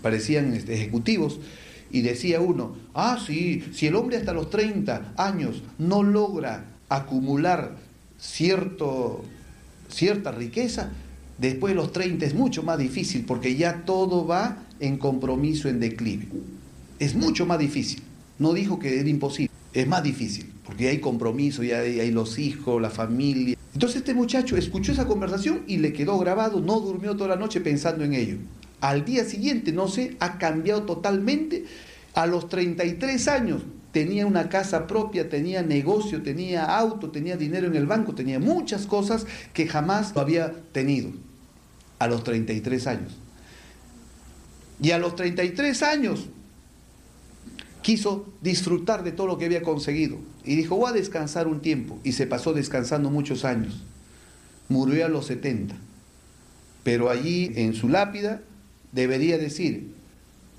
parecían 0.00 0.54
este, 0.54 0.74
ejecutivos, 0.74 1.40
y 1.90 2.02
decía 2.02 2.40
uno, 2.40 2.76
ah, 2.94 3.18
sí, 3.24 3.64
si 3.72 3.86
el 3.86 3.96
hombre 3.96 4.16
hasta 4.16 4.32
los 4.32 4.50
30 4.50 5.14
años 5.16 5.62
no 5.78 6.02
logra 6.02 6.64
acumular 6.88 7.76
cierto, 8.18 9.24
cierta 9.88 10.32
riqueza, 10.32 10.90
después 11.38 11.72
de 11.72 11.76
los 11.76 11.92
30 11.92 12.26
es 12.26 12.34
mucho 12.34 12.62
más 12.62 12.78
difícil 12.78 13.24
porque 13.24 13.56
ya 13.56 13.84
todo 13.84 14.26
va 14.26 14.64
en 14.80 14.98
compromiso, 14.98 15.68
en 15.68 15.80
declive. 15.80 16.28
Es 16.98 17.14
mucho 17.14 17.46
más 17.46 17.58
difícil. 17.58 18.02
No 18.38 18.52
dijo 18.52 18.78
que 18.78 19.00
era 19.00 19.08
imposible, 19.08 19.50
es 19.72 19.86
más 19.86 20.02
difícil, 20.02 20.46
porque 20.64 20.88
hay 20.88 20.98
compromiso, 20.98 21.62
ya 21.62 21.80
hay, 21.80 22.00
hay 22.00 22.10
los 22.10 22.38
hijos, 22.38 22.80
la 22.80 22.90
familia. 22.90 23.56
Entonces 23.74 23.98
este 23.98 24.14
muchacho 24.14 24.56
escuchó 24.56 24.92
esa 24.92 25.06
conversación 25.06 25.62
y 25.66 25.78
le 25.78 25.92
quedó 25.92 26.18
grabado, 26.18 26.60
no 26.60 26.80
durmió 26.80 27.16
toda 27.16 27.30
la 27.30 27.36
noche 27.36 27.60
pensando 27.60 28.04
en 28.04 28.14
ello. 28.14 28.36
Al 28.80 29.04
día 29.04 29.24
siguiente, 29.24 29.72
no 29.72 29.88
sé, 29.88 30.16
ha 30.20 30.38
cambiado 30.38 30.84
totalmente. 30.84 31.64
A 32.14 32.26
los 32.26 32.48
33 32.48 33.28
años 33.28 33.62
tenía 33.92 34.26
una 34.26 34.48
casa 34.48 34.86
propia, 34.86 35.28
tenía 35.28 35.62
negocio, 35.62 36.22
tenía 36.22 36.64
auto, 36.64 37.10
tenía 37.10 37.36
dinero 37.36 37.66
en 37.66 37.76
el 37.76 37.86
banco, 37.86 38.14
tenía 38.14 38.38
muchas 38.38 38.86
cosas 38.86 39.26
que 39.52 39.66
jamás 39.66 40.14
lo 40.14 40.20
había 40.20 40.52
tenido 40.72 41.10
a 41.98 42.06
los 42.06 42.22
33 42.24 42.86
años. 42.86 43.16
Y 44.80 44.92
a 44.92 44.98
los 44.98 45.16
33 45.16 45.82
años 45.82 46.26
quiso 47.82 48.32
disfrutar 48.40 49.02
de 49.02 49.12
todo 49.12 49.26
lo 49.26 49.38
que 49.38 49.46
había 49.46 49.62
conseguido. 49.62 50.18
Y 50.44 50.54
dijo, 50.56 50.76
voy 50.76 50.90
a 50.90 50.92
descansar 50.92 51.48
un 51.48 51.60
tiempo. 51.60 51.98
Y 52.04 52.12
se 52.12 52.26
pasó 52.26 52.52
descansando 52.52 53.10
muchos 53.10 53.44
años. 53.44 53.82
Murió 54.68 55.06
a 55.06 55.08
los 55.08 55.26
70. 55.26 55.74
Pero 56.84 57.10
allí 57.10 57.50
en 57.56 57.74
su 57.74 57.88
lápida 57.88 58.40
debería 58.92 59.38
decir, 59.38 59.92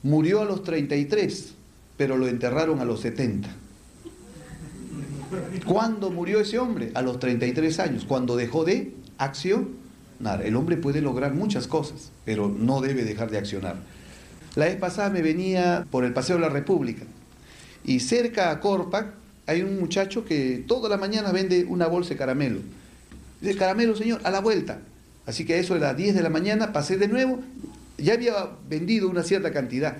murió 0.03 0.41
a 0.41 0.45
los 0.45 0.63
33, 0.63 1.53
pero 1.97 2.17
lo 2.17 2.27
enterraron 2.27 2.79
a 2.79 2.85
los 2.85 3.01
70. 3.01 3.49
¿Cuándo 5.65 6.09
murió 6.09 6.39
ese 6.39 6.57
hombre? 6.57 6.91
A 6.95 7.01
los 7.01 7.19
33 7.19 7.79
años, 7.79 8.05
cuando 8.05 8.35
dejó 8.35 8.65
de 8.65 8.93
accionar. 9.17 10.41
El 10.43 10.55
hombre 10.55 10.77
puede 10.77 11.01
lograr 11.01 11.33
muchas 11.33 11.67
cosas, 11.67 12.11
pero 12.25 12.49
no 12.49 12.81
debe 12.81 13.03
dejar 13.03 13.29
de 13.29 13.37
accionar. 13.37 13.77
La 14.55 14.65
vez 14.65 14.77
pasada 14.77 15.09
me 15.09 15.21
venía 15.21 15.85
por 15.91 16.03
el 16.03 16.13
Paseo 16.13 16.37
de 16.37 16.41
la 16.41 16.49
República 16.49 17.03
y 17.85 17.99
cerca 17.99 18.51
a 18.51 18.59
Corpac 18.59 19.13
hay 19.45 19.61
un 19.61 19.79
muchacho 19.79 20.25
que 20.25 20.63
toda 20.67 20.89
la 20.89 20.97
mañana 20.97 21.31
vende 21.31 21.65
una 21.65 21.87
bolsa 21.87 22.09
de 22.11 22.17
caramelo. 22.17 22.59
Dice, 23.41 23.57
caramelo, 23.57 23.95
señor, 23.95 24.21
a 24.23 24.31
la 24.31 24.41
vuelta. 24.41 24.79
Así 25.25 25.45
que 25.45 25.59
eso 25.59 25.75
era 25.75 25.87
las 25.87 25.97
10 25.97 26.15
de 26.15 26.21
la 26.21 26.29
mañana, 26.29 26.73
pasé 26.73 26.97
de 26.97 27.07
nuevo, 27.07 27.39
ya 28.01 28.13
había 28.13 28.49
vendido 28.69 29.09
una 29.09 29.23
cierta 29.23 29.51
cantidad. 29.51 29.97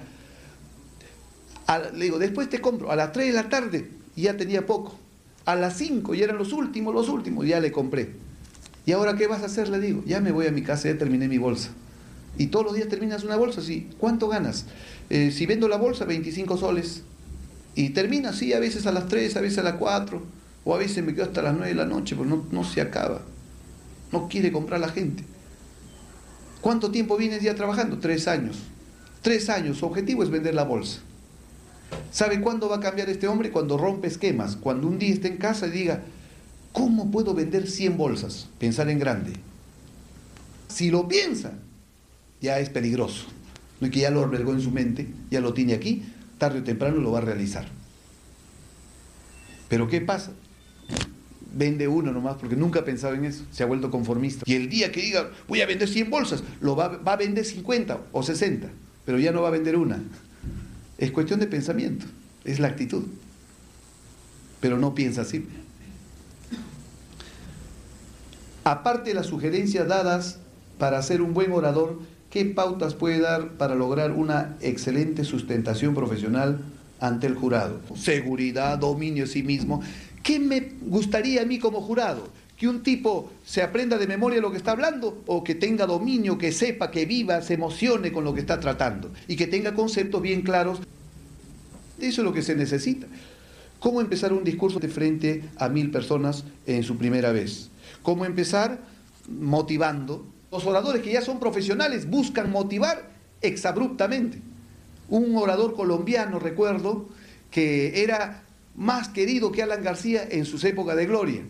le 1.94 2.06
digo, 2.06 2.20
después 2.20 2.50
te 2.50 2.60
compro, 2.60 2.92
a 2.92 2.96
las 2.96 3.12
3 3.12 3.28
de 3.28 3.34
la 3.34 3.50
tarde 3.50 3.90
ya 4.16 4.38
tenía 4.38 4.66
poco. 4.66 4.98
A 5.46 5.56
las 5.56 5.78
5 5.78 6.14
ya 6.16 6.26
eran 6.26 6.38
los 6.38 6.54
últimos, 6.54 6.94
los 6.94 7.10
últimos, 7.10 7.48
ya 7.48 7.60
le 7.60 7.72
compré. 7.72 8.12
¿Y 8.86 8.92
ahora 8.92 9.16
qué 9.16 9.28
vas 9.28 9.42
a 9.42 9.46
hacer? 9.46 9.70
Le 9.70 9.80
digo, 9.80 10.04
ya 10.06 10.20
me 10.20 10.32
voy 10.32 10.48
a 10.48 10.52
mi 10.52 10.64
casa, 10.64 10.90
ya 10.90 10.98
terminé 10.98 11.28
mi 11.28 11.38
bolsa 11.38 11.72
y 12.40 12.48
todos 12.48 12.66
los 12.66 12.76
días 12.76 12.88
terminas 12.88 13.26
una 13.26 13.36
bolsa, 13.36 13.62
¿sí? 13.62 13.90
¿cuánto 13.98 14.30
ganas? 14.30 14.66
Eh, 15.10 15.30
si 15.30 15.46
vendo 15.46 15.68
la 15.68 15.76
bolsa, 15.76 16.06
25 16.06 16.58
soles. 16.58 17.04
Y 17.76 17.90
termina 17.90 18.30
así, 18.30 18.54
a 18.54 18.60
veces 18.60 18.88
a 18.88 18.94
las 18.94 19.10
3, 19.10 19.36
a 19.36 19.42
veces 19.42 19.60
a 19.60 19.64
las 19.64 19.76
4, 19.76 20.22
o 20.64 20.74
a 20.74 20.78
veces 20.78 21.04
me 21.04 21.14
quedo 21.14 21.26
hasta 21.26 21.42
las 21.42 21.54
9 21.54 21.68
de 21.68 21.76
la 21.76 21.86
noche, 21.86 22.16
porque 22.16 22.32
no, 22.32 22.46
no 22.50 22.64
se 22.64 22.80
acaba. 22.80 23.22
No 24.14 24.30
quiere 24.30 24.54
comprar 24.54 24.80
la 24.80 24.88
gente. 24.88 25.24
¿Cuánto 26.62 26.92
tiempo 26.92 27.18
vienes 27.18 27.42
ya 27.42 27.56
trabajando? 27.56 28.00
Tres 28.00 28.28
años. 28.28 28.58
Tres 29.22 29.50
años, 29.50 29.78
su 29.78 29.86
objetivo 29.86 30.24
es 30.24 30.30
vender 30.30 30.56
la 30.56 30.64
bolsa. 30.64 31.00
¿Sabe 32.12 32.42
cuándo 32.42 32.70
va 32.70 32.78
a 32.78 32.82
cambiar 32.82 33.10
este 33.10 33.28
hombre? 33.28 33.52
Cuando 33.52 33.78
rompe 33.78 34.08
esquemas, 34.08 34.56
cuando 34.56 34.88
un 34.88 35.00
día 35.00 35.14
esté 35.14 35.28
en 35.28 35.38
casa 35.38 35.68
y 35.68 35.72
diga, 35.72 36.04
¿cómo 36.72 37.12
puedo 37.12 37.34
vender 37.34 37.70
100 37.70 37.98
bolsas? 37.98 38.48
Pensar 38.60 38.90
en 38.90 39.00
grande. 39.00 39.34
Si 40.68 40.90
lo 40.90 41.08
piensa, 41.08 41.54
ya 42.42 42.60
es 42.60 42.70
peligroso. 42.70 43.26
No 43.80 43.88
es 43.88 43.94
que 43.94 44.00
ya 44.00 44.12
lo 44.12 44.24
albergó 44.24 44.54
en 44.54 44.62
su 44.62 44.72
mente, 44.72 45.08
ya 45.32 45.42
lo 45.42 45.54
tiene 45.54 45.74
aquí, 45.74 46.04
tarde 46.38 46.60
o 46.60 46.64
temprano 46.64 46.98
lo 46.98 47.12
va 47.12 47.20
a 47.20 47.22
realizar. 47.22 47.68
Pero 49.68 49.88
¿qué 49.88 50.02
pasa? 50.02 50.32
Vende 51.54 51.88
uno 51.88 52.12
nomás, 52.12 52.36
porque 52.38 52.56
nunca 52.56 52.82
ha 52.82 52.86
pensado 52.86 53.16
en 53.16 53.26
eso, 53.26 53.44
se 53.52 53.64
ha 53.64 53.66
vuelto 53.66 53.90
conformista. 53.90 54.44
Y 54.46 54.56
el 54.56 54.70
día 54.70 54.92
que 54.92 55.02
diga, 55.02 55.32
voy 55.48 55.62
a 55.62 55.66
vender 55.66 55.88
100 55.88 56.10
bolsas, 56.10 56.44
lo 56.62 56.76
va, 56.76 56.90
va 56.98 57.14
a 57.14 57.18
vender 57.18 57.46
50 57.46 58.00
o 58.12 58.24
60, 58.24 58.70
pero 59.06 59.20
ya 59.20 59.32
no 59.32 59.42
va 59.42 59.48
a 59.48 59.52
vender 59.52 59.76
una. 59.76 60.00
Es 60.98 61.12
cuestión 61.12 61.40
de 61.40 61.48
pensamiento, 61.48 62.06
es 62.44 62.60
la 62.60 62.68
actitud. 62.68 63.04
Pero 64.60 64.78
no 64.78 64.94
piensa 64.94 65.22
así. 65.22 65.48
Aparte 68.64 69.12
de 69.12 69.16
las 69.16 69.28
sugerencias 69.28 69.88
dadas 69.88 70.40
para 70.78 71.02
ser 71.02 71.22
un 71.22 71.34
buen 71.34 71.52
orador, 71.52 72.00
¿Qué 72.30 72.46
pautas 72.46 72.94
puede 72.94 73.20
dar 73.20 73.54
para 73.54 73.74
lograr 73.74 74.12
una 74.12 74.56
excelente 74.62 75.24
sustentación 75.24 75.96
profesional 75.96 76.62
ante 77.00 77.26
el 77.26 77.34
jurado? 77.34 77.80
Seguridad, 77.96 78.78
dominio 78.78 79.24
de 79.24 79.30
sí 79.32 79.42
mismo. 79.42 79.82
¿Qué 80.30 80.40
me 80.40 80.74
gustaría 80.82 81.42
a 81.42 81.46
mí 81.46 81.58
como 81.58 81.82
jurado? 81.82 82.28
Que 82.56 82.68
un 82.68 82.84
tipo 82.84 83.32
se 83.44 83.64
aprenda 83.64 83.98
de 83.98 84.06
memoria 84.06 84.40
lo 84.40 84.52
que 84.52 84.58
está 84.58 84.74
hablando 84.74 85.24
o 85.26 85.44
que 85.44 85.56
tenga 85.56 85.88
dominio, 85.88 86.38
que 86.38 86.52
sepa, 86.52 86.92
que 86.92 87.08
viva, 87.08 87.42
se 87.42 87.56
emocione 87.56 88.12
con 88.12 88.24
lo 88.24 88.36
que 88.36 88.42
está 88.42 88.60
tratando 88.60 89.12
y 89.28 89.36
que 89.36 89.48
tenga 89.48 89.74
conceptos 89.74 90.22
bien 90.22 90.44
claros. 90.44 90.82
Eso 91.98 92.22
es 92.22 92.26
lo 92.26 92.32
que 92.32 92.44
se 92.44 92.56
necesita. 92.56 93.08
¿Cómo 93.80 94.02
empezar 94.02 94.32
un 94.32 94.44
discurso 94.44 94.80
de 94.80 94.88
frente 94.88 95.46
a 95.58 95.68
mil 95.68 95.90
personas 95.90 96.44
en 96.68 96.84
su 96.84 96.96
primera 96.96 97.32
vez? 97.32 97.72
¿Cómo 98.04 98.24
empezar? 98.24 98.82
Motivando, 99.28 100.28
los 100.52 100.64
oradores 100.64 101.02
que 101.02 101.12
ya 101.12 101.24
son 101.24 101.40
profesionales 101.40 102.08
buscan 102.08 102.52
motivar 102.52 103.10
exabruptamente. 103.42 104.40
Un 105.10 105.36
orador 105.36 105.74
colombiano, 105.74 106.38
recuerdo, 106.38 107.10
que 107.50 108.04
era 108.04 108.44
más 108.80 109.10
querido 109.10 109.52
que 109.52 109.62
Alan 109.62 109.84
García 109.84 110.28
en 110.32 110.46
sus 110.46 110.64
épocas 110.64 110.96
de 110.96 111.06
gloria. 111.06 111.42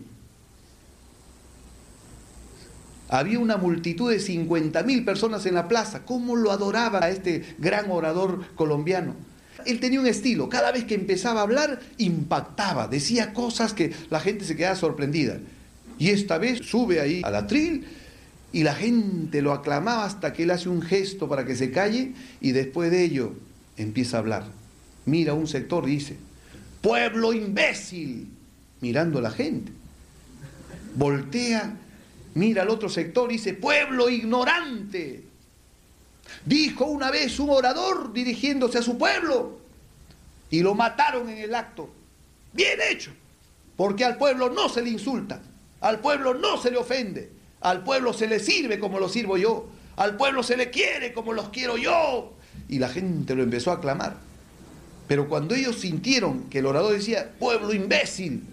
Había 3.08 3.38
una 3.38 3.56
multitud 3.56 4.10
de 4.10 4.20
50 4.20 4.82
mil 4.82 5.04
personas 5.04 5.46
en 5.46 5.54
la 5.54 5.68
plaza. 5.68 6.04
¿Cómo 6.04 6.36
lo 6.36 6.50
adoraba 6.50 7.02
a 7.02 7.10
este 7.10 7.56
gran 7.58 7.90
orador 7.90 8.44
colombiano? 8.54 9.14
Él 9.64 9.80
tenía 9.80 10.00
un 10.00 10.06
estilo, 10.06 10.48
cada 10.48 10.72
vez 10.72 10.84
que 10.84 10.94
empezaba 10.94 11.40
a 11.40 11.42
hablar, 11.44 11.80
impactaba, 11.98 12.88
decía 12.88 13.32
cosas 13.32 13.74
que 13.74 13.92
la 14.10 14.20
gente 14.20 14.44
se 14.44 14.56
quedaba 14.56 14.76
sorprendida. 14.76 15.38
Y 15.98 16.10
esta 16.10 16.38
vez 16.38 16.60
sube 16.66 17.00
ahí 17.00 17.20
al 17.24 17.36
atril 17.36 17.86
y 18.52 18.62
la 18.62 18.74
gente 18.74 19.42
lo 19.42 19.52
aclamaba 19.52 20.04
hasta 20.04 20.32
que 20.32 20.44
él 20.44 20.50
hace 20.50 20.68
un 20.68 20.82
gesto 20.82 21.28
para 21.28 21.44
que 21.44 21.54
se 21.54 21.70
calle 21.70 22.12
y 22.40 22.52
después 22.52 22.90
de 22.90 23.04
ello 23.04 23.34
empieza 23.76 24.16
a 24.16 24.20
hablar. 24.20 24.46
Mira 25.04 25.34
un 25.34 25.46
sector 25.46 25.84
dice, 25.84 26.16
pueblo 26.80 27.32
imbécil, 27.32 28.28
mirando 28.80 29.18
a 29.18 29.22
la 29.22 29.30
gente. 29.30 29.72
Voltea, 30.94 31.76
mira 32.34 32.62
al 32.62 32.70
otro 32.70 32.88
sector 32.88 33.30
y 33.30 33.34
dice, 33.34 33.54
pueblo 33.54 34.08
ignorante. 34.08 35.24
Dijo 36.44 36.86
una 36.86 37.10
vez 37.10 37.38
un 37.38 37.50
orador 37.50 38.12
dirigiéndose 38.12 38.78
a 38.78 38.82
su 38.82 38.96
pueblo 38.96 39.58
y 40.50 40.60
lo 40.60 40.74
mataron 40.74 41.28
en 41.28 41.38
el 41.38 41.54
acto. 41.54 41.90
Bien 42.52 42.78
hecho, 42.90 43.12
porque 43.76 44.04
al 44.04 44.16
pueblo 44.16 44.50
no 44.50 44.68
se 44.68 44.82
le 44.82 44.90
insulta, 44.90 45.40
al 45.80 46.00
pueblo 46.00 46.34
no 46.34 46.60
se 46.60 46.70
le 46.70 46.78
ofende, 46.78 47.30
al 47.60 47.84
pueblo 47.84 48.12
se 48.12 48.26
le 48.26 48.40
sirve 48.40 48.78
como 48.78 48.98
lo 48.98 49.08
sirvo 49.08 49.36
yo. 49.36 49.68
Al 49.96 50.16
pueblo 50.16 50.42
se 50.42 50.56
le 50.56 50.70
quiere 50.70 51.12
como 51.12 51.34
los 51.34 51.50
quiero 51.50 51.76
yo. 51.76 52.32
Y 52.68 52.78
la 52.78 52.88
gente 52.88 53.34
lo 53.34 53.42
empezó 53.42 53.70
a 53.70 53.74
aclamar. 53.74 54.16
Pero 55.10 55.28
cuando 55.28 55.56
ellos 55.56 55.80
sintieron 55.80 56.44
que 56.44 56.60
el 56.60 56.66
orador 56.66 56.92
decía, 56.92 57.32
pueblo 57.36 57.74
imbécil, 57.74 58.44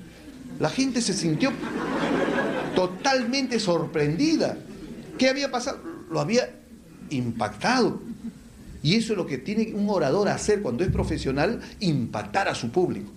La 0.58 0.72
gente 0.72 1.04
se 1.04 1.14
sintió 1.14 1.52
totalmente 2.74 3.60
sorprendida. 3.60 4.58
¿Qué 5.20 5.30
había 5.30 5.52
pasado? 5.52 5.78
Lo 6.10 6.20
había 6.20 6.50
impactado. 7.12 8.02
Y 8.82 8.96
eso 8.96 9.14
es 9.14 9.18
lo 9.18 9.28
que 9.28 9.38
tiene 9.38 9.72
un 9.76 9.88
orador 9.88 10.30
a 10.30 10.34
hacer 10.34 10.64
cuando 10.64 10.84
es 10.84 10.90
profesional, 10.90 11.62
impactar 11.80 12.48
a 12.48 12.56
su 12.56 12.72
público. 12.72 13.12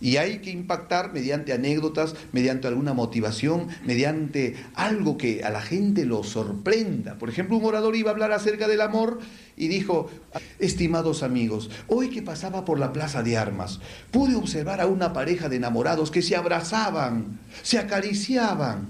Y 0.00 0.16
hay 0.16 0.38
que 0.38 0.50
impactar 0.50 1.12
mediante 1.12 1.52
anécdotas, 1.52 2.14
mediante 2.32 2.68
alguna 2.68 2.94
motivación, 2.94 3.68
mediante 3.84 4.56
algo 4.74 5.18
que 5.18 5.44
a 5.44 5.50
la 5.50 5.60
gente 5.60 6.06
lo 6.06 6.24
sorprenda. 6.24 7.16
Por 7.18 7.28
ejemplo, 7.28 7.56
un 7.56 7.64
orador 7.64 7.94
iba 7.96 8.10
a 8.10 8.14
hablar 8.14 8.32
acerca 8.32 8.66
del 8.66 8.80
amor 8.80 9.20
y 9.56 9.68
dijo, 9.68 10.10
estimados 10.58 11.22
amigos, 11.22 11.70
hoy 11.86 12.08
que 12.08 12.22
pasaba 12.22 12.64
por 12.64 12.78
la 12.78 12.92
plaza 12.92 13.22
de 13.22 13.36
armas, 13.36 13.80
pude 14.10 14.34
observar 14.34 14.80
a 14.80 14.86
una 14.86 15.12
pareja 15.12 15.50
de 15.50 15.56
enamorados 15.56 16.10
que 16.10 16.22
se 16.22 16.34
abrazaban, 16.34 17.38
se 17.62 17.78
acariciaban, 17.78 18.88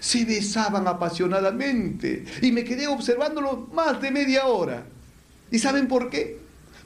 se 0.00 0.24
besaban 0.24 0.88
apasionadamente 0.88 2.24
y 2.40 2.50
me 2.50 2.64
quedé 2.64 2.88
observándolo 2.88 3.68
más 3.72 4.00
de 4.02 4.10
media 4.10 4.46
hora. 4.46 4.84
¿Y 5.52 5.58
saben 5.58 5.86
por 5.86 6.10
qué? 6.10 6.38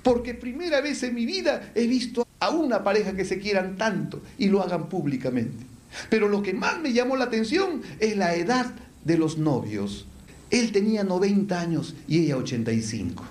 Porque 0.02 0.34
primera 0.34 0.80
vez 0.80 1.02
en 1.02 1.14
mi 1.14 1.24
vida 1.24 1.72
he 1.74 1.86
visto 1.86 2.25
a 2.40 2.50
una 2.50 2.84
pareja 2.84 3.14
que 3.14 3.24
se 3.24 3.38
quieran 3.38 3.76
tanto 3.76 4.22
y 4.38 4.48
lo 4.48 4.62
hagan 4.62 4.88
públicamente. 4.88 5.64
Pero 6.10 6.28
lo 6.28 6.42
que 6.42 6.52
más 6.52 6.80
me 6.80 6.92
llamó 6.92 7.16
la 7.16 7.24
atención 7.24 7.82
es 8.00 8.16
la 8.16 8.34
edad 8.34 8.72
de 9.04 9.16
los 9.16 9.38
novios. 9.38 10.06
Él 10.50 10.72
tenía 10.72 11.04
90 11.04 11.60
años 11.60 11.94
y 12.06 12.20
ella 12.20 12.36
85. 12.36 13.24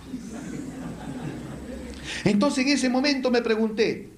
Entonces 2.24 2.65
en 2.65 2.72
ese 2.72 2.89
momento 2.89 3.30
me 3.30 3.41
pregunté, 3.41 4.10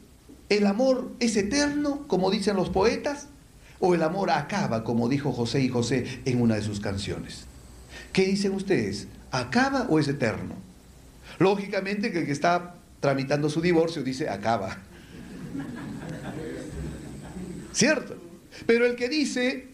¿el 0.49 0.65
amor 0.65 1.11
es 1.19 1.35
eterno, 1.35 2.07
como 2.07 2.31
dicen 2.31 2.55
los 2.55 2.69
poetas? 2.69 3.27
¿O 3.79 3.93
el 3.93 4.01
amor 4.01 4.31
acaba, 4.31 4.83
como 4.83 5.09
dijo 5.09 5.31
José 5.31 5.61
y 5.61 5.69
José 5.69 6.21
en 6.25 6.41
una 6.41 6.55
de 6.55 6.61
sus 6.61 6.79
canciones? 6.79 7.45
¿Qué 8.13 8.25
dicen 8.25 8.53
ustedes? 8.53 9.07
¿Acaba 9.31 9.85
o 9.89 9.99
es 9.99 10.07
eterno? 10.07 10.55
Lógicamente 11.37 12.11
que 12.11 12.19
el 12.19 12.25
que 12.25 12.31
está 12.31 12.76
tramitando 12.99 13.49
su 13.49 13.61
divorcio 13.61 14.03
dice 14.03 14.29
acaba. 14.29 14.77
¿Cierto? 17.73 18.15
Pero 18.65 18.85
el 18.85 18.95
que 18.95 19.07
dice 19.09 19.67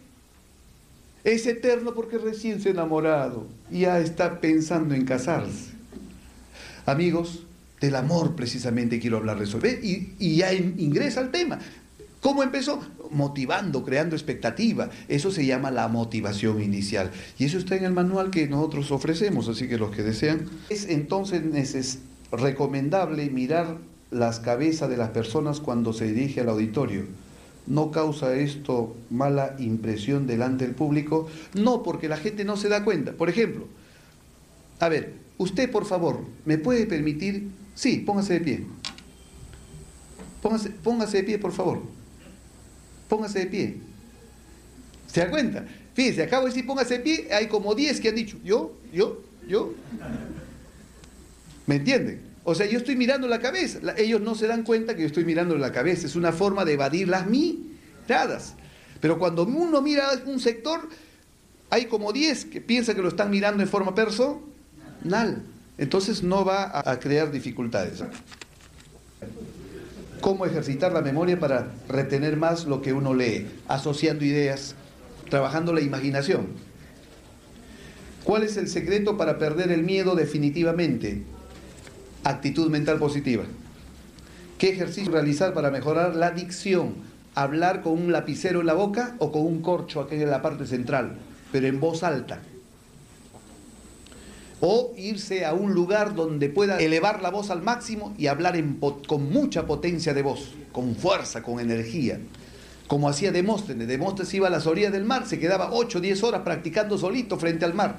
es 1.24 1.46
eterno 1.46 1.94
porque 1.94 2.18
recién 2.18 2.60
se 2.60 2.68
ha 2.68 2.72
enamorado 2.72 3.46
ya 3.70 3.98
está 3.98 4.40
pensando 4.40 4.94
en 4.94 5.04
casarse. 5.04 5.72
Amigos, 6.86 7.44
del 7.80 7.96
amor 7.96 8.36
precisamente 8.36 9.00
quiero 9.00 9.16
hablar 9.16 9.38
de 9.38 9.44
eso. 9.44 9.58
Y, 9.64 10.14
y 10.18 10.36
ya 10.36 10.52
ingresa 10.52 11.20
al 11.20 11.30
tema. 11.30 11.58
¿Cómo 12.20 12.42
empezó? 12.42 12.80
Motivando, 13.10 13.84
creando 13.84 14.16
expectativa. 14.16 14.88
Eso 15.08 15.30
se 15.30 15.44
llama 15.44 15.70
la 15.70 15.88
motivación 15.88 16.62
inicial. 16.62 17.10
Y 17.38 17.44
eso 17.44 17.58
está 17.58 17.76
en 17.76 17.84
el 17.84 17.92
manual 17.92 18.30
que 18.30 18.48
nosotros 18.48 18.90
ofrecemos, 18.92 19.48
así 19.48 19.68
que 19.68 19.76
los 19.76 19.94
que 19.94 20.02
desean. 20.02 20.46
Es 20.70 20.88
entonces 20.88 21.42
recomendable 22.36 23.30
mirar 23.30 23.78
las 24.10 24.40
cabezas 24.40 24.88
de 24.88 24.96
las 24.96 25.10
personas 25.10 25.60
cuando 25.60 25.92
se 25.92 26.12
dirige 26.12 26.40
al 26.40 26.48
auditorio. 26.48 27.04
¿No 27.66 27.90
causa 27.90 28.34
esto 28.36 28.94
mala 29.10 29.56
impresión 29.58 30.26
delante 30.26 30.66
del 30.66 30.74
público? 30.74 31.28
No, 31.54 31.82
porque 31.82 32.08
la 32.08 32.16
gente 32.16 32.44
no 32.44 32.56
se 32.56 32.68
da 32.68 32.84
cuenta. 32.84 33.12
Por 33.12 33.30
ejemplo, 33.30 33.66
a 34.80 34.88
ver, 34.88 35.14
usted 35.38 35.70
por 35.70 35.86
favor, 35.86 36.20
¿me 36.44 36.58
puede 36.58 36.86
permitir? 36.86 37.48
Sí, 37.74 37.98
póngase 37.98 38.34
de 38.34 38.40
pie. 38.40 38.66
Póngase, 40.42 40.70
póngase 40.70 41.18
de 41.18 41.24
pie, 41.24 41.38
por 41.38 41.52
favor 41.52 41.80
póngase 43.08 43.40
de 43.40 43.46
pie. 43.46 43.76
¿Se 45.06 45.20
da 45.20 45.30
cuenta? 45.30 45.64
Fíjense, 45.94 46.22
acabo 46.22 46.46
de 46.46 46.50
decir 46.50 46.66
póngase 46.66 46.98
de 46.98 47.00
pie, 47.00 47.28
hay 47.32 47.46
como 47.46 47.74
10 47.74 48.00
que 48.00 48.08
han 48.08 48.14
dicho, 48.16 48.38
yo, 48.44 48.74
yo, 48.92 49.22
yo. 49.46 49.72
¿Me 51.66 51.76
entienden? 51.76 52.22
O 52.44 52.54
sea, 52.54 52.66
yo 52.66 52.78
estoy 52.78 52.96
mirando 52.96 53.26
la 53.26 53.40
cabeza. 53.40 53.80
ellos 53.96 54.20
no 54.20 54.34
se 54.34 54.46
dan 54.46 54.64
cuenta 54.64 54.94
que 54.94 55.02
yo 55.02 55.06
estoy 55.06 55.24
mirando 55.24 55.56
la 55.56 55.72
cabeza. 55.72 56.06
Es 56.06 56.16
una 56.16 56.32
forma 56.32 56.64
de 56.64 56.74
evadir 56.74 57.08
las 57.08 57.26
miradas. 57.26 58.54
Pero 59.00 59.18
cuando 59.18 59.44
uno 59.44 59.80
mira 59.80 60.08
un 60.26 60.40
sector, 60.40 60.88
hay 61.70 61.86
como 61.86 62.12
10 62.12 62.46
que 62.46 62.60
piensan 62.60 62.96
que 62.96 63.02
lo 63.02 63.08
están 63.08 63.30
mirando 63.30 63.62
en 63.62 63.68
forma 63.68 63.94
personal. 63.94 65.42
Entonces 65.78 66.22
no 66.22 66.44
va 66.44 66.80
a 66.88 66.98
crear 67.00 67.30
dificultades 67.30 68.02
cómo 70.24 70.46
ejercitar 70.46 70.90
la 70.90 71.02
memoria 71.02 71.38
para 71.38 71.74
retener 71.86 72.38
más 72.38 72.64
lo 72.64 72.80
que 72.80 72.94
uno 72.94 73.12
lee, 73.12 73.46
asociando 73.68 74.24
ideas, 74.24 74.74
trabajando 75.28 75.74
la 75.74 75.82
imaginación. 75.82 76.46
¿Cuál 78.24 78.42
es 78.42 78.56
el 78.56 78.68
secreto 78.68 79.18
para 79.18 79.38
perder 79.38 79.70
el 79.70 79.82
miedo 79.82 80.14
definitivamente? 80.14 81.24
Actitud 82.24 82.70
mental 82.70 82.98
positiva. 82.98 83.44
¿Qué 84.58 84.70
ejercicio 84.70 85.12
realizar 85.12 85.52
para 85.54 85.70
mejorar 85.70 86.16
la 86.16 86.30
dicción? 86.30 86.94
¿Hablar 87.34 87.82
con 87.82 87.92
un 87.92 88.12
lapicero 88.12 88.60
en 88.60 88.66
la 88.66 88.74
boca 88.74 89.14
o 89.18 89.30
con 89.30 89.42
un 89.42 89.60
corcho 89.60 90.00
aquí 90.00 90.16
en 90.16 90.30
la 90.30 90.42
parte 90.42 90.66
central, 90.66 91.18
pero 91.52 91.66
en 91.66 91.80
voz 91.80 92.02
alta? 92.02 92.40
o 94.66 94.94
irse 94.96 95.44
a 95.44 95.52
un 95.52 95.74
lugar 95.74 96.14
donde 96.14 96.48
pueda 96.48 96.78
elevar 96.78 97.20
la 97.20 97.30
voz 97.30 97.50
al 97.50 97.60
máximo 97.60 98.14
y 98.16 98.28
hablar 98.28 98.56
con 99.06 99.30
mucha 99.30 99.66
potencia 99.66 100.14
de 100.14 100.22
voz, 100.22 100.54
con 100.72 100.96
fuerza, 100.96 101.42
con 101.42 101.60
energía. 101.60 102.18
Como 102.86 103.10
hacía 103.10 103.30
Demóstenes. 103.30 103.88
Demóstenes 103.88 104.32
iba 104.32 104.48
a 104.48 104.50
las 104.50 104.66
orillas 104.66 104.92
del 104.92 105.04
mar, 105.04 105.26
se 105.26 105.38
quedaba 105.38 105.70
8 105.72 105.98
o 105.98 106.00
10 106.00 106.22
horas 106.22 106.40
practicando 106.42 106.96
solito 106.96 107.38
frente 107.38 107.66
al 107.66 107.74
mar. 107.74 107.96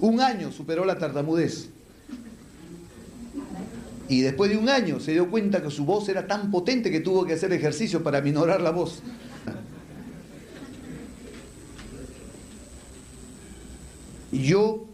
Un 0.00 0.20
año 0.20 0.52
superó 0.52 0.86
la 0.86 0.96
tartamudez. 0.96 1.68
Y 4.08 4.20
después 4.20 4.50
de 4.50 4.58
un 4.58 4.68
año 4.68 5.00
se 5.00 5.12
dio 5.12 5.30
cuenta 5.30 5.62
que 5.62 5.70
su 5.70 5.84
voz 5.84 6.08
era 6.08 6.26
tan 6.26 6.50
potente 6.50 6.90
que 6.90 7.00
tuvo 7.00 7.24
que 7.24 7.34
hacer 7.34 7.52
ejercicio 7.52 8.02
para 8.02 8.20
minorar 8.20 8.60
la 8.60 8.70
voz. 8.70 9.02
Yo 14.30 14.88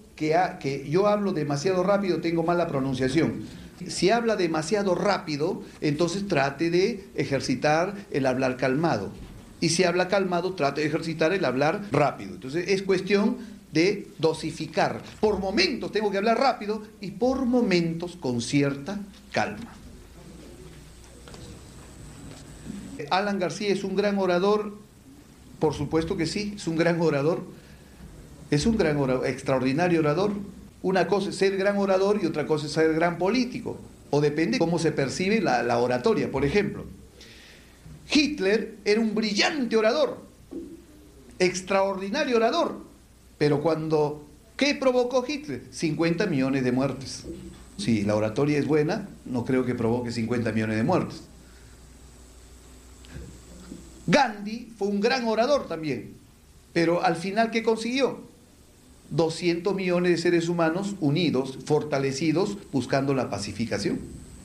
que, 0.61 0.87
yo 0.89 1.07
hablo 1.07 1.33
demasiado 1.33 1.83
rápido, 1.83 2.21
tengo 2.21 2.43
mala 2.43 2.69
pronunciación. 2.69 3.43
Si 3.87 4.11
habla 4.11 4.37
demasiado 4.37 4.95
rápido, 4.95 5.63
entonces 5.81 6.29
trate 6.29 6.71
de 6.71 7.09
ejercitar 7.15 7.95
el 8.11 8.27
hablar 8.27 8.59
calmado. 8.59 9.11
Y 9.61 9.71
si 9.71 9.85
habla 9.85 10.09
calmado, 10.09 10.55
trate 10.55 10.83
de 10.83 10.89
ejercitar 10.89 11.33
el 11.33 11.45
hablar 11.47 11.83
rápido. 11.91 12.35
Entonces 12.35 12.69
es 12.69 12.83
cuestión 12.83 13.39
de 13.73 14.09
dosificar. 14.19 15.03
Por 15.21 15.39
momentos 15.39 15.93
tengo 15.93 16.11
que 16.11 16.19
hablar 16.19 16.39
rápido 16.39 16.83
y 17.01 17.13
por 17.13 17.45
momentos 17.47 18.17
con 18.17 18.41
cierta 18.41 19.01
calma. 19.33 19.75
Alan 23.11 23.39
García 23.39 23.73
es 23.73 23.83
un 23.83 23.97
gran 23.97 24.19
orador, 24.19 24.77
por 25.59 25.75
supuesto 25.75 26.17
que 26.17 26.27
sí, 26.27 26.55
es 26.57 26.67
un 26.67 26.77
gran 26.77 27.01
orador 27.01 27.43
es 28.51 28.67
un 28.67 28.77
gran 28.77 28.97
orador, 28.97 29.27
extraordinario 29.27 30.01
orador. 30.01 30.33
Una 30.83 31.07
cosa 31.07 31.31
es 31.31 31.37
ser 31.37 31.57
gran 31.57 31.79
orador 31.79 32.21
y 32.23 32.27
otra 32.27 32.47
cosa 32.47 32.67
es 32.67 32.73
ser 32.73 32.93
gran 32.95 33.17
político. 33.19 33.79
O 34.11 34.21
depende 34.21 34.59
cómo 34.59 34.79
se 34.79 34.93
percibe 34.93 35.41
la, 35.41 35.63
la 35.63 35.79
oratoria. 35.79 36.31
Por 36.31 36.45
ejemplo, 36.45 36.85
Hitler 38.13 38.77
era 38.85 39.01
un 39.01 39.15
brillante 39.15 39.77
orador, 39.77 40.19
extraordinario 41.39 42.37
orador. 42.37 42.90
Pero 43.41 43.63
cuando, 43.63 44.29
¿qué 44.55 44.75
provocó 44.75 45.25
Hitler? 45.27 45.63
50 45.71 46.27
millones 46.27 46.63
de 46.63 46.73
muertes. 46.73 47.25
Si 47.79 48.03
la 48.03 48.15
oratoria 48.15 48.59
es 48.59 48.67
buena, 48.67 49.09
no 49.25 49.47
creo 49.47 49.65
que 49.65 49.75
provoque 49.75 50.13
50 50.13 50.53
millones 50.53 50.77
de 50.77 50.83
muertes. 50.83 51.23
Gandhi 54.07 54.71
fue 54.77 54.89
un 54.89 55.01
gran 55.01 55.27
orador 55.27 55.69
también, 55.69 56.13
pero 56.75 57.03
al 57.03 57.17
final, 57.17 57.51
¿qué 57.51 57.63
consiguió? 57.63 58.21
200 59.09 59.75
millones 59.75 60.13
de 60.13 60.19
seres 60.19 60.51
humanos 60.51 60.97
unidos, 61.01 61.61
fortalecidos, 61.65 62.59
buscando 62.71 63.15
la 63.15 63.31
pacificación 63.31 64.01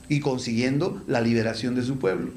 y 0.08 0.20
consiguiendo 0.20 1.02
la 1.06 1.20
liberación 1.20 1.74
de 1.74 1.82
su 1.82 1.98
pueblo. 1.98 2.30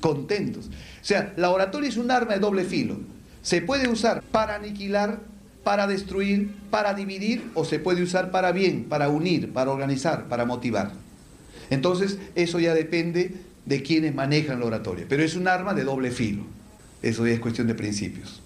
Contentos. 0.00 0.66
O 0.66 1.04
sea, 1.06 1.32
la 1.38 1.50
oratoria 1.50 1.88
es 1.88 1.96
un 1.96 2.10
arma 2.10 2.34
de 2.34 2.40
doble 2.40 2.64
filo. 2.64 2.98
Se 3.40 3.62
puede 3.62 3.88
usar 3.88 4.20
para 4.20 4.56
aniquilar, 4.56 5.29
para 5.64 5.86
destruir, 5.86 6.54
para 6.70 6.94
dividir, 6.94 7.50
o 7.54 7.64
se 7.64 7.78
puede 7.78 8.02
usar 8.02 8.30
para 8.30 8.52
bien, 8.52 8.84
para 8.84 9.08
unir, 9.08 9.52
para 9.52 9.70
organizar, 9.70 10.28
para 10.28 10.44
motivar. 10.44 10.92
Entonces, 11.70 12.18
eso 12.34 12.58
ya 12.60 12.74
depende 12.74 13.34
de 13.66 13.82
quienes 13.82 14.14
manejan 14.14 14.60
la 14.60 14.66
oratoria. 14.66 15.06
Pero 15.08 15.22
es 15.22 15.36
un 15.36 15.48
arma 15.48 15.74
de 15.74 15.84
doble 15.84 16.10
filo. 16.10 16.44
Eso 17.02 17.26
ya 17.26 17.32
es 17.32 17.40
cuestión 17.40 17.66
de 17.66 17.74
principios. 17.74 18.42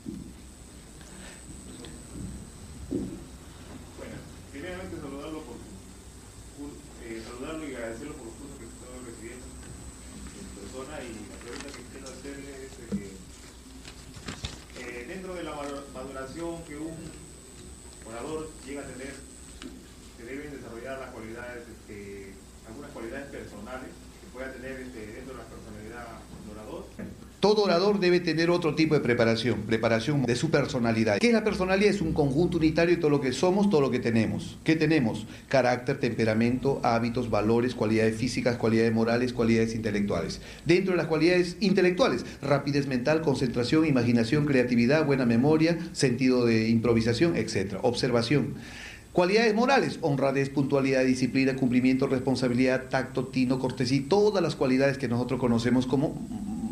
persona 10.74 10.98
y 11.07 11.14
la 11.31 11.37
pregunta 11.38 11.70
que 11.70 11.85
quiero 11.92 12.09
hacerle 12.09 12.50
es 12.66 12.72
que 12.90 13.07
eh, 14.83 15.07
dentro 15.07 15.35
de 15.35 15.44
la 15.44 15.55
maduración 15.94 16.64
que 16.64 16.77
un 16.77 16.96
orador 18.07 18.50
llega 18.66 18.83
a 18.83 18.87
tener, 18.87 19.14
se 20.16 20.24
deben 20.24 20.50
desarrollar 20.50 20.98
las 20.98 21.11
cualidades, 21.11 21.62
este, 21.68 22.35
algunas 22.66 22.90
cualidades 22.90 23.27
personales 23.27 23.90
que 24.20 24.27
pueda 24.33 24.53
tener 24.53 24.81
este, 24.81 25.07
dentro 25.07 25.35
de 25.35 25.42
la 25.42 25.48
personalidad 25.48 26.07
del 26.42 26.59
orador. 26.59 26.87
Todo 27.44 27.64
orador 27.64 28.00
debe 28.00 28.20
tener 28.20 28.48
otro 28.48 28.74
tipo 28.74 28.94
de 28.94 29.00
preparación, 29.00 29.64
preparación 29.66 30.22
de 30.24 30.35
su 30.35 30.50
personalidad. 30.50 31.18
¿Qué 31.18 31.26
es 31.26 31.33
la 31.35 31.44
personalidad? 31.44 31.90
Es 31.90 32.00
un 32.00 32.14
conjunto 32.14 32.57
unitario 32.57 32.94
de 32.94 32.98
todo 32.98 33.11
lo 33.11 33.20
que 33.20 33.35
somos, 33.35 33.68
todo 33.68 33.83
lo 33.83 33.90
que 33.90 33.98
tenemos. 33.98 34.57
¿Qué 34.64 34.76
tenemos? 34.76 35.26
Carácter, 35.48 36.00
temperamento, 36.00 36.80
hábitos, 36.83 37.28
valores, 37.28 37.74
cualidades 37.74 38.16
físicas, 38.16 38.57
cualidades 38.57 38.94
morales, 38.94 39.35
cualidades 39.35 39.74
intelectuales. 39.74 40.40
Dentro 40.64 40.92
de 40.92 40.96
las 40.96 41.07
cualidades 41.07 41.59
intelectuales, 41.61 42.24
rapidez 42.40 42.87
mental, 42.87 43.20
concentración, 43.20 43.85
imaginación, 43.85 44.46
creatividad, 44.46 45.04
buena 45.04 45.26
memoria, 45.26 45.76
sentido 45.92 46.46
de 46.46 46.70
improvisación, 46.70 47.37
etc. 47.37 47.74
Observación. 47.83 48.54
Cualidades 49.12 49.54
morales, 49.54 49.98
honradez, 50.00 50.48
puntualidad, 50.48 51.04
disciplina, 51.04 51.57
cumplimiento, 51.57 52.07
responsabilidad, 52.07 52.85
tacto, 52.88 53.26
tino, 53.26 53.59
cortesía, 53.59 54.02
todas 54.09 54.42
las 54.42 54.57
cualidades 54.57 54.96
que 54.96 55.09
nosotros 55.09 55.38
conocemos 55.38 55.87
como 55.87 56.18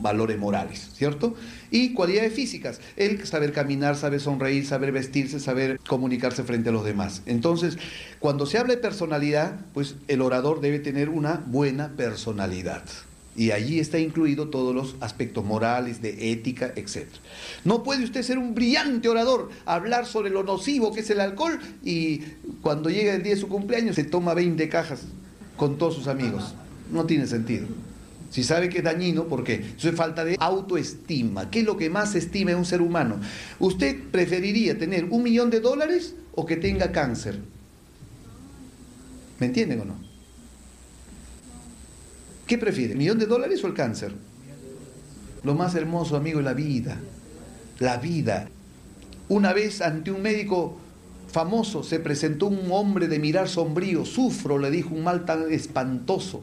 valores 0.02 0.38
morales, 0.38 0.90
¿cierto? 0.94 1.34
Y 1.70 1.94
cualidades 1.94 2.34
físicas, 2.34 2.80
el 2.96 3.24
saber 3.26 3.52
caminar, 3.52 3.96
saber 3.96 4.20
sonreír, 4.20 4.66
saber 4.66 4.92
vestirse, 4.92 5.40
saber 5.40 5.78
comunicarse 5.86 6.42
frente 6.42 6.68
a 6.68 6.72
los 6.72 6.84
demás. 6.84 7.22
Entonces, 7.26 7.78
cuando 8.18 8.46
se 8.46 8.58
habla 8.58 8.74
de 8.74 8.80
personalidad, 8.80 9.56
pues 9.72 9.96
el 10.08 10.20
orador 10.20 10.60
debe 10.60 10.80
tener 10.80 11.08
una 11.08 11.42
buena 11.46 11.92
personalidad. 11.96 12.82
Y 13.34 13.52
allí 13.52 13.80
está 13.80 13.98
incluido 13.98 14.48
todos 14.48 14.74
los 14.74 14.96
aspectos 15.00 15.42
morales, 15.42 16.02
de 16.02 16.32
ética, 16.32 16.72
etc. 16.76 17.06
No 17.64 17.82
puede 17.82 18.04
usted 18.04 18.22
ser 18.22 18.36
un 18.36 18.54
brillante 18.54 19.08
orador, 19.08 19.48
hablar 19.64 20.04
sobre 20.04 20.28
lo 20.28 20.42
nocivo 20.42 20.92
que 20.92 21.00
es 21.00 21.08
el 21.08 21.20
alcohol 21.20 21.58
y 21.82 22.18
cuando 22.60 22.90
llega 22.90 23.14
el 23.14 23.22
día 23.22 23.34
de 23.34 23.40
su 23.40 23.48
cumpleaños 23.48 23.96
se 23.96 24.04
toma 24.04 24.34
20 24.34 24.68
cajas 24.68 25.04
con 25.56 25.78
todos 25.78 25.94
sus 25.94 26.08
amigos. 26.08 26.54
No 26.90 27.06
tiene 27.06 27.26
sentido. 27.26 27.68
Si 28.32 28.42
sabe 28.42 28.70
que 28.70 28.78
es 28.78 28.84
dañino, 28.84 29.24
¿por 29.24 29.44
qué? 29.44 29.62
Eso 29.76 29.90
es 29.90 29.94
falta 29.94 30.24
de 30.24 30.38
autoestima. 30.40 31.50
¿Qué 31.50 31.60
es 31.60 31.66
lo 31.66 31.76
que 31.76 31.90
más 31.90 32.14
estima 32.14 32.52
en 32.52 32.56
un 32.56 32.64
ser 32.64 32.80
humano? 32.80 33.20
¿Usted 33.58 34.04
preferiría 34.10 34.78
tener 34.78 35.04
un 35.04 35.22
millón 35.22 35.50
de 35.50 35.60
dólares 35.60 36.14
o 36.34 36.46
que 36.46 36.56
tenga 36.56 36.92
cáncer? 36.92 37.38
¿Me 39.38 39.48
entienden 39.48 39.82
o 39.82 39.84
no? 39.84 39.96
¿Qué 42.46 42.56
prefiere? 42.56 42.92
¿El 42.92 42.98
millón 42.98 43.18
de 43.18 43.26
dólares 43.26 43.62
o 43.64 43.66
el 43.66 43.74
cáncer? 43.74 44.14
Lo 45.44 45.54
más 45.54 45.74
hermoso, 45.74 46.16
amigo, 46.16 46.38
es 46.38 46.44
la 46.46 46.54
vida. 46.54 46.98
La 47.80 47.98
vida. 47.98 48.48
Una 49.28 49.52
vez 49.52 49.82
ante 49.82 50.10
un 50.10 50.22
médico 50.22 50.78
famoso 51.28 51.82
se 51.82 52.00
presentó 52.00 52.46
un 52.46 52.72
hombre 52.72 53.08
de 53.08 53.18
mirar 53.18 53.46
sombrío. 53.46 54.06
Sufro, 54.06 54.58
le 54.58 54.70
dijo, 54.70 54.94
un 54.94 55.04
mal 55.04 55.26
tan 55.26 55.52
espantoso. 55.52 56.40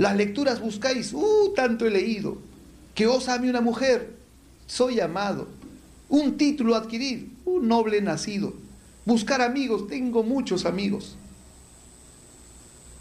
Las 0.00 0.16
lecturas 0.16 0.62
buscáis, 0.62 1.12
uh, 1.12 1.52
tanto 1.54 1.86
he 1.86 1.90
leído. 1.90 2.38
Que 2.94 3.06
os 3.06 3.28
ame 3.28 3.50
una 3.50 3.60
mujer, 3.60 4.16
soy 4.64 4.98
amado. 4.98 5.46
Un 6.08 6.38
título 6.38 6.74
adquirir, 6.74 7.28
un 7.44 7.68
noble 7.68 8.00
nacido. 8.00 8.54
Buscar 9.04 9.42
amigos, 9.42 9.88
tengo 9.88 10.22
muchos 10.22 10.64
amigos. 10.64 11.18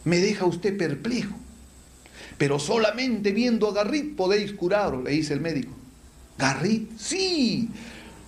Me 0.03 0.17
deja 0.17 0.43
usted 0.43 0.77
perplejo. 0.77 1.35
Pero 2.37 2.59
solamente 2.59 3.31
viendo 3.31 3.69
a 3.69 3.73
Garrit 3.73 4.17
podéis 4.17 4.51
curaros, 4.51 5.01
le 5.01 5.11
dice 5.11 5.33
el 5.33 5.39
médico. 5.39 5.71
Garrit, 6.37 6.97
sí. 6.97 7.69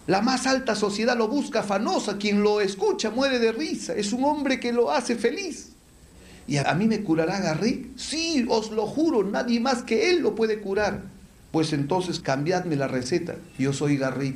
La 0.08 0.22
más 0.22 0.48
alta 0.48 0.78
sociedad 0.78 1.18
lo 1.18 1.28
busca 1.28 1.60
afanosa, 1.60 2.18
quien 2.18 2.42
lo 2.42 2.62
escucha 2.62 3.10
muere 3.10 3.38
de 3.38 3.52
risa, 3.52 3.94
es 3.96 4.14
un 4.14 4.24
hombre 4.24 4.62
que 4.62 4.72
lo 4.72 4.92
hace 4.92 5.18
feliz. 5.18 5.71
¿Y 6.52 6.58
a 6.58 6.74
mí 6.74 6.86
me 6.86 7.02
curará 7.02 7.40
Garrick? 7.40 7.96
Sí, 7.96 8.46
os 8.50 8.72
lo 8.72 8.86
juro, 8.86 9.24
nadie 9.24 9.62
más 9.62 9.84
que 9.84 10.10
él 10.10 10.22
lo 10.22 10.36
puede 10.36 10.60
curar. 10.60 11.04
Pues 11.50 11.72
entonces 11.72 12.20
cambiadme 12.20 12.76
la 12.76 12.90
receta, 12.90 13.38
yo 13.58 13.72
soy 13.72 13.96
Garrick. 13.96 14.36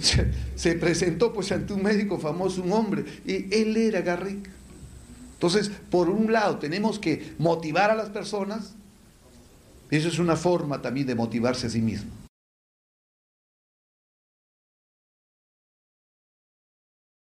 Se, 0.56 0.74
presentó 0.74 1.32
pues 1.32 1.52
ante 1.52 1.72
un 1.74 1.84
médico 1.84 2.18
famoso, 2.18 2.60
un 2.60 2.72
hombre, 2.72 3.04
y 3.24 3.54
él 3.54 3.76
era 3.76 4.00
Garrick. 4.00 4.50
Entonces, 5.34 5.70
por 5.92 6.10
un 6.10 6.32
lado, 6.32 6.58
tenemos 6.58 6.98
que 6.98 7.34
motivar 7.38 7.92
a 7.92 7.94
las 7.94 8.10
personas, 8.10 8.74
eso 9.92 10.08
es 10.08 10.18
una 10.18 10.34
forma 10.34 10.82
también 10.82 11.06
de 11.06 11.14
motivarse 11.14 11.68
a 11.68 11.70
sí 11.70 11.80
mismo. 11.80 12.25